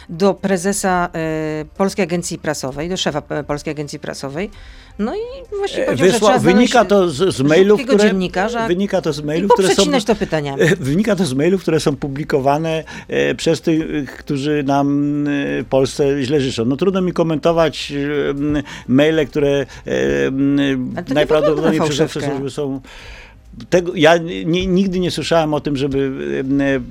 do 0.09 0.33
prezesa 0.33 1.09
y, 1.61 1.65
Polskiej 1.65 2.03
Agencji 2.03 2.37
Prasowej, 2.37 2.89
do 2.89 2.97
szefa 2.97 3.21
Polskiej 3.21 3.71
Agencji 3.71 3.99
Prasowej. 3.99 4.49
No 4.99 5.15
i 5.15 5.57
właśnie 5.57 5.83
powiedział, 5.83 6.07
Wysła, 6.07 6.33
że 6.33 6.39
wynika 6.39 6.85
to 6.85 7.09
z, 7.09 7.35
z 7.35 7.41
mailów, 7.41 7.83
które 7.83 8.03
dziennikarza 8.03 8.67
wynika 8.67 9.01
to 9.01 9.13
z 9.13 9.21
mailów, 9.21 9.51
które 9.51 9.75
są 9.75 9.85
to 10.05 10.15
pytaniami. 10.15 10.61
Wynika 10.79 11.15
to 11.15 11.25
z 11.25 11.33
mailów, 11.33 11.61
które 11.61 11.79
są 11.79 11.95
publikowane 11.95 12.83
e, 13.07 13.35
przez 13.35 13.61
tych, 13.61 14.17
którzy 14.17 14.63
nam 14.63 15.27
e, 15.27 15.63
Polsce 15.63 16.23
źle 16.23 16.41
życzą. 16.41 16.65
No 16.65 16.77
trudno 16.77 17.01
mi 17.01 17.13
komentować 17.13 17.93
maile, 18.87 19.27
które 19.27 19.65
e, 19.87 21.13
najprawdopodobniej 21.13 21.81
przez 21.89 22.17
są 22.49 22.81
tego, 23.69 23.91
ja 23.95 24.17
nie, 24.17 24.67
nigdy 24.67 24.99
nie 24.99 25.11
słyszałem 25.11 25.53
o 25.53 25.59
tym, 25.59 25.77
żeby 25.77 26.11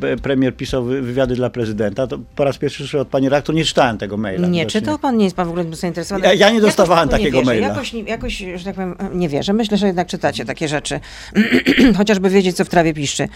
e, 0.02 0.16
premier 0.16 0.56
pisał 0.56 0.84
wywiady 0.84 1.34
dla 1.34 1.50
prezydenta. 1.50 2.06
To 2.06 2.18
po 2.36 2.44
raz 2.44 2.58
pierwszy 2.58 2.78
słyszę 2.78 3.00
od 3.00 3.08
pani 3.08 3.28
rektor, 3.28 3.54
nie 3.54 3.64
czytałem 3.64 3.98
tego 3.98 4.16
maila. 4.16 4.48
Nie 4.48 4.66
czytał 4.66 4.98
pan, 4.98 5.16
nie 5.16 5.24
jest 5.24 5.36
pan 5.36 5.46
w 5.46 5.50
ogóle 5.50 5.64
zainteresowany. 5.76 6.26
Ja, 6.26 6.34
ja 6.34 6.50
nie 6.50 6.60
dostawałem 6.60 7.08
takiego 7.08 7.42
maila. 7.42 7.68
Jakoś, 7.68 7.94
jakoś, 7.94 8.44
że 8.56 8.64
tak 8.64 8.74
powiem, 8.74 8.96
nie 9.12 9.28
wierzę. 9.28 9.52
Myślę, 9.52 9.76
że 9.76 9.86
jednak 9.86 10.06
czytacie 10.06 10.44
takie 10.44 10.68
rzeczy. 10.68 11.00
Chociażby 11.98 12.30
wiedzieć, 12.30 12.56
co 12.56 12.64
w 12.64 12.68
trawie 12.68 12.94
piszczy. 12.94 13.28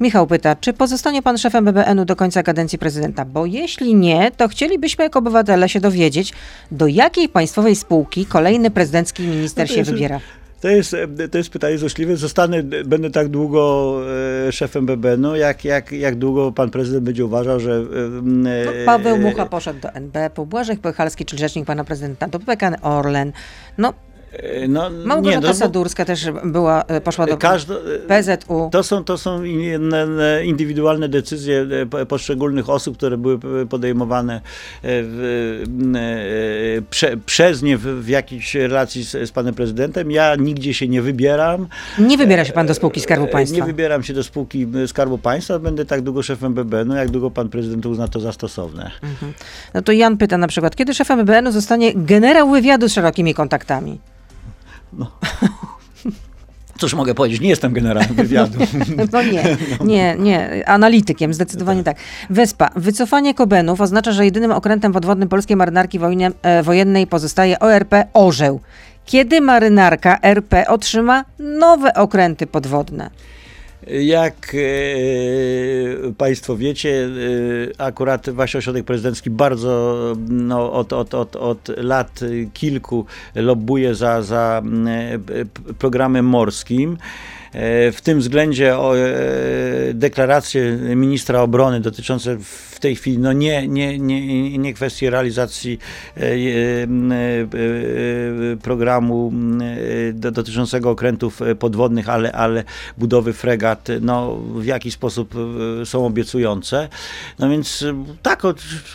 Michał 0.00 0.26
pyta, 0.26 0.56
czy 0.56 0.72
pozostanie 0.72 1.22
pan 1.22 1.38
szefem 1.38 1.64
BBN-u 1.64 2.04
do 2.04 2.16
końca 2.16 2.42
kadencji 2.42 2.78
prezydenta? 2.78 3.24
Bo 3.24 3.46
jeśli 3.46 3.94
nie, 3.94 4.30
to 4.30 4.48
chcielibyśmy 4.48 5.04
jako 5.04 5.18
obywatele 5.18 5.68
się 5.68 5.80
dowiedzieć, 5.80 6.32
do 6.70 6.86
jakiej 6.86 7.28
państwowej 7.28 7.76
spółki 7.76 8.26
kolejny 8.26 8.70
prezydencki 8.70 9.22
minister 9.22 9.68
no 9.68 9.74
się 9.74 9.78
jest, 9.78 9.90
wybiera. 9.90 10.20
To 10.60 10.68
jest, 10.68 10.96
to 11.30 11.38
jest 11.38 11.50
pytanie 11.50 11.78
złośliwe. 11.78 12.16
Zostanę, 12.16 12.62
będę 12.62 13.10
tak 13.10 13.28
długo 13.28 13.96
e, 14.48 14.52
szefem 14.52 14.86
BBN-u, 14.86 15.36
jak, 15.36 15.64
jak, 15.64 15.92
jak 15.92 16.16
długo 16.16 16.52
pan 16.52 16.70
prezydent 16.70 17.04
będzie 17.04 17.24
uważał, 17.24 17.60
że... 17.60 17.72
E, 17.72 17.84
no, 18.22 18.50
Paweł 18.86 19.18
Mucha 19.18 19.46
poszedł 19.46 19.80
do 19.80 19.92
NBP, 19.92 20.46
Błażek 20.46 20.80
Pochalski, 20.80 21.24
czyli 21.24 21.40
rzecznik 21.40 21.66
pana 21.66 21.84
prezydenta, 21.84 22.28
do 22.28 22.40
PKN 22.40 22.76
Orlen. 22.82 23.32
No, 23.78 23.94
E, 24.09 24.09
no, 24.68 24.90
Małgorzata 24.90 25.40
nie, 25.40 25.48
no, 25.48 25.54
Sadurska 25.54 26.04
też 26.04 26.26
była, 26.44 26.82
e, 26.82 27.00
poszła 27.00 27.26
do 27.26 27.36
każdo, 27.36 27.74
PZU. 28.08 28.68
To 28.72 28.82
są, 28.82 29.04
to 29.04 29.18
są 29.18 29.42
indywidualne 30.44 31.08
decyzje 31.08 31.66
e, 32.00 32.06
poszczególnych 32.06 32.70
osób, 32.70 32.96
które 32.96 33.16
były 33.18 33.66
podejmowane 33.66 34.40
w, 34.82 35.62
prze, 36.90 37.16
przez 37.26 37.62
nie 37.62 37.78
w, 37.78 37.82
w 37.82 38.08
jakiejś 38.08 38.54
relacji 38.54 39.04
z, 39.04 39.10
z, 39.10 39.30
panem 39.30 39.54
prezydentem. 39.54 40.10
Ja 40.10 40.36
nigdzie 40.36 40.74
się 40.74 40.88
nie 40.88 41.02
wybieram. 41.02 41.66
Nie 41.98 42.18
wybiera 42.18 42.44
się 42.44 42.52
pan 42.52 42.66
do 42.66 42.74
spółki 42.74 43.00
Skarbu 43.00 43.26
Państwa? 43.26 43.56
Nie 43.56 43.64
wybieram 43.64 44.02
się 44.02 44.14
do 44.14 44.24
spółki 44.24 44.66
Skarbu 44.86 45.18
Państwa. 45.18 45.58
Będę 45.58 45.84
tak 45.84 46.02
długo 46.02 46.22
szefem 46.22 46.54
BBN-u, 46.54 46.94
jak 46.94 47.10
długo 47.10 47.30
pan 47.30 47.48
prezydent 47.48 47.86
uzna 47.86 48.08
to 48.08 48.20
za 48.20 48.32
stosowne. 48.32 48.90
Mhm. 49.02 49.32
No 49.74 49.82
to 49.82 49.92
Jan 49.92 50.16
pyta 50.16 50.38
na 50.38 50.46
przykład, 50.46 50.76
kiedy 50.76 50.94
szefem 50.94 51.18
BBN-u 51.18 51.52
zostanie 51.52 51.92
generał 51.94 52.50
wywiadu 52.50 52.88
z 52.88 52.92
szerokimi 52.92 53.34
kontaktami? 53.34 53.98
No. 54.92 55.10
Cóż 56.78 56.94
mogę 56.94 57.14
powiedzieć, 57.14 57.40
nie 57.40 57.48
jestem 57.48 57.72
generałem 57.72 58.14
wywiadu. 58.14 58.58
No 59.12 59.22
nie, 59.22 59.56
nie, 59.84 60.16
nie, 60.18 60.68
analitykiem, 60.68 61.34
zdecydowanie 61.34 61.84
tak. 61.84 61.96
Wyspa. 62.30 62.70
Wycofanie 62.76 63.34
Kobenów 63.34 63.80
oznacza, 63.80 64.12
że 64.12 64.24
jedynym 64.24 64.52
okrętem 64.52 64.92
podwodnym 64.92 65.28
polskiej 65.28 65.56
marynarki 65.56 65.98
wojnie, 65.98 66.30
e, 66.42 66.62
wojennej 66.62 67.06
pozostaje 67.06 67.58
ORP 67.58 67.94
Orzeł. 68.12 68.60
Kiedy 69.06 69.40
marynarka 69.40 70.18
RP 70.22 70.68
otrzyma 70.68 71.24
nowe 71.38 71.94
okręty 71.94 72.46
podwodne? 72.46 73.10
Jak 73.86 74.54
e, 74.54 76.12
Państwo 76.12 76.56
wiecie, 76.56 77.08
e, 77.78 77.80
akurat 77.80 78.30
właśnie 78.30 78.58
ośrodek 78.58 78.84
prezydencki 78.84 79.30
bardzo 79.30 79.96
no, 80.28 80.72
od, 80.72 80.92
od, 80.92 81.14
od, 81.14 81.36
od 81.36 81.68
lat 81.76 82.20
kilku 82.54 83.06
lobbuje 83.34 83.94
za, 83.94 84.22
za 84.22 84.62
e, 84.86 85.74
programem 85.74 86.24
morskim. 86.24 86.96
w 87.92 87.98
tym 88.02 88.18
względzie 88.18 88.76
deklaracje 89.94 90.76
ministra 90.76 91.40
obrony 91.42 91.80
dotyczące 91.80 92.36
w 92.80 92.82
tej 92.82 92.96
chwili 92.96 93.18
no 93.18 93.32
nie, 93.32 93.68
nie, 93.68 93.98
nie, 93.98 94.58
nie 94.58 94.74
kwestii 94.74 95.10
realizacji 95.10 95.78
programu 98.62 99.32
dotyczącego 100.14 100.90
okrętów 100.90 101.40
podwodnych, 101.58 102.08
ale, 102.08 102.32
ale 102.32 102.64
budowy 102.98 103.32
fregat, 103.32 103.88
no 104.00 104.36
w 104.36 104.64
jaki 104.64 104.90
sposób 104.90 105.34
są 105.84 106.06
obiecujące. 106.06 106.88
No 107.38 107.50
więc 107.50 107.84
tak, 108.22 108.42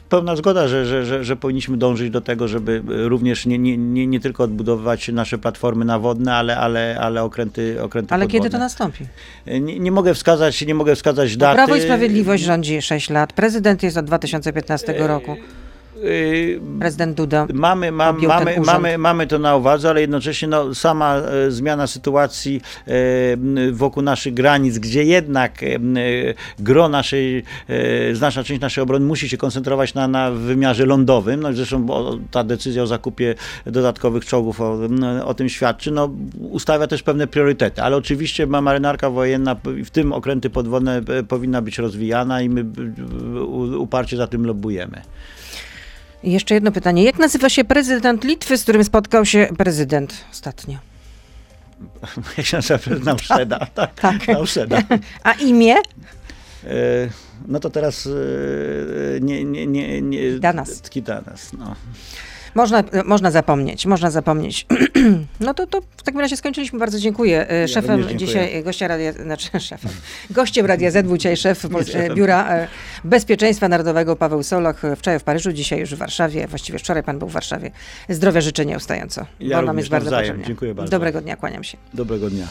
pełna 0.09 0.35
zgoda, 0.35 0.67
że, 0.67 0.85
że, 0.85 1.05
że, 1.05 1.23
że 1.23 1.35
powinniśmy 1.35 1.77
dążyć 1.77 2.09
do 2.09 2.21
tego, 2.21 2.47
żeby 2.47 2.81
również 2.87 3.45
nie, 3.45 3.57
nie, 3.57 3.77
nie, 3.77 4.07
nie 4.07 4.19
tylko 4.19 4.43
odbudowywać 4.43 5.07
nasze 5.07 5.37
platformy 5.37 5.85
nawodne, 5.85 6.35
ale, 6.35 6.57
ale, 6.57 6.99
ale 6.99 7.23
okręty, 7.23 7.77
okręty 7.81 8.13
Ale 8.13 8.25
podwodne. 8.25 8.39
kiedy 8.39 8.49
to 8.51 8.57
nastąpi? 8.57 9.05
Nie, 9.47 9.79
nie 9.79 9.91
mogę 9.91 10.13
wskazać, 10.13 10.65
nie 10.65 10.75
mogę 10.75 10.95
wskazać 10.95 11.37
daty. 11.37 11.55
Prawo 11.55 11.75
i 11.75 11.81
Sprawiedliwość 11.81 12.43
rządzi 12.43 12.81
6 12.81 13.09
lat. 13.09 13.33
Prezydent 13.33 13.74
jest 13.83 13.97
od 13.97 14.05
2015 14.05 14.93
roku. 15.07 15.35
Yy, 16.03 16.59
Prezydent 16.79 17.17
Duda. 17.17 17.47
Mamy, 17.53 17.91
ma, 17.91 18.13
mamy, 18.13 18.55
mamy, 18.65 18.97
mamy 18.97 19.27
to 19.27 19.39
na 19.39 19.55
uwadze, 19.55 19.89
ale 19.89 20.01
jednocześnie 20.01 20.47
no, 20.47 20.75
sama 20.75 21.15
e, 21.15 21.51
zmiana 21.51 21.87
sytuacji 21.87 22.61
e, 22.87 22.91
wokół 23.71 24.03
naszych 24.03 24.33
granic, 24.33 24.79
gdzie 24.79 25.03
jednak 25.03 25.63
e, 25.63 25.67
gro 26.59 26.89
naszej, 26.89 27.43
znaczna 28.13 28.43
część 28.43 28.61
naszej 28.61 28.81
obrony 28.81 29.05
musi 29.05 29.29
się 29.29 29.37
koncentrować 29.37 29.93
na, 29.93 30.07
na 30.07 30.31
wymiarze 30.31 30.85
lądowym. 30.85 31.39
No, 31.39 31.53
zresztą 31.53 31.87
ta 32.31 32.43
decyzja 32.43 32.83
o 32.83 32.87
zakupie 32.87 33.35
dodatkowych 33.65 34.25
czołgów 34.25 34.61
o, 34.61 34.79
o 35.25 35.33
tym 35.33 35.49
świadczy. 35.49 35.91
No, 35.91 36.09
ustawia 36.49 36.87
też 36.87 37.03
pewne 37.03 37.27
priorytety, 37.27 37.81
ale 37.81 37.95
oczywiście 37.97 38.47
ma 38.47 38.61
marynarka 38.61 39.09
wojenna, 39.09 39.55
w 39.85 39.89
tym 39.89 40.13
okręty 40.13 40.49
podwodne, 40.49 41.01
powinna 41.27 41.61
być 41.61 41.77
rozwijana 41.77 42.41
i 42.41 42.49
my 42.49 42.65
uparcie 43.77 44.17
za 44.17 44.27
tym 44.27 44.45
lobbujemy. 44.45 45.01
I 46.25 46.31
jeszcze 46.31 46.53
jedno 46.53 46.71
pytanie. 46.71 47.03
Jak 47.03 47.19
nazywa 47.19 47.49
się 47.49 47.63
prezydent 47.63 48.23
Litwy, 48.23 48.57
z 48.57 48.63
którym 48.63 48.83
spotkał 48.83 49.25
się 49.25 49.47
prezydent 49.57 50.13
ostatnio? 50.31 50.77
Nazywa? 52.37 52.79
Nauszeda. 53.03 53.59
Tak, 53.73 53.93
Tak. 53.93 54.27
Nauszeda. 54.27 54.81
A 55.23 55.33
imię? 55.33 55.75
E, 56.63 57.09
No 57.47 57.59
to 57.59 57.69
teraz 57.69 58.07
e, 58.07 58.09
nie, 59.21 59.43
nie, 59.43 59.67
nie, 59.67 60.01
nie. 60.01 60.39
Danas. 60.39 60.81
Kitanas, 60.89 61.53
no. 61.53 61.75
Można, 62.55 62.83
można 63.05 63.31
zapomnieć, 63.31 63.85
można 63.85 64.11
zapomnieć. 64.11 64.65
No 65.39 65.53
to, 65.53 65.67
to 65.67 65.81
w 65.97 66.03
takim 66.03 66.19
razie 66.21 66.37
skończyliśmy. 66.37 66.79
Bardzo 66.79 66.99
dziękuję. 66.99 67.49
E, 67.49 67.67
Szefem 67.67 67.91
również 67.91 68.07
dziękuję. 68.21 68.27
dzisiaj 68.27 68.63
gościa 68.63 68.87
radia, 68.87 69.11
znaczy 69.13 69.59
szefem. 69.69 69.91
Gościem 70.29 70.65
Radia 70.65 70.91
Z 70.91 71.05
był 71.07 71.17
dzisiaj 71.17 71.37
szef 71.37 71.65
e, 71.93 72.13
Biura 72.15 72.47
e, 72.49 72.67
Bezpieczeństwa 73.03 73.67
Narodowego 73.67 74.15
Paweł 74.15 74.43
Soloch. 74.43 74.85
e, 74.85 74.95
Wczoraj 74.95 75.19
w 75.19 75.23
Paryżu, 75.23 75.51
dzisiaj 75.53 75.79
już 75.79 75.95
w 75.95 75.97
Warszawie. 75.97 76.47
Właściwie 76.47 76.79
wczoraj 76.79 77.03
pan 77.03 77.19
był 77.19 77.27
w 77.27 77.31
Warszawie. 77.31 77.71
Zdrowia 78.09 78.41
życzę 78.41 78.65
nieustająco. 78.65 79.25
Ja 79.39 79.59
bo 79.59 79.65
nam 79.65 79.77
jest 79.77 79.89
bardzo 79.89 80.05
nawzajem. 80.11 80.25
potrzebnie. 80.27 80.45
Dziękuję 80.47 80.75
bardzo. 80.75 80.91
Dobrego 80.91 81.21
dnia, 81.21 81.35
kłaniam 81.35 81.63
się. 81.63 81.77
Dobrego 81.93 82.29
dnia. 82.29 82.47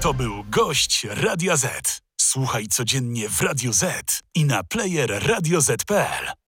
To 0.00 0.14
był 0.14 0.44
gość 0.50 1.06
Radia 1.10 1.56
Z. 1.56 2.00
Słuchaj 2.20 2.66
codziennie 2.66 3.28
w 3.28 3.40
Radio 3.40 3.72
Z 3.72 3.84
i 4.34 4.44
na 4.44 4.62
player 4.64 5.22
radioz.pl. 5.26 6.34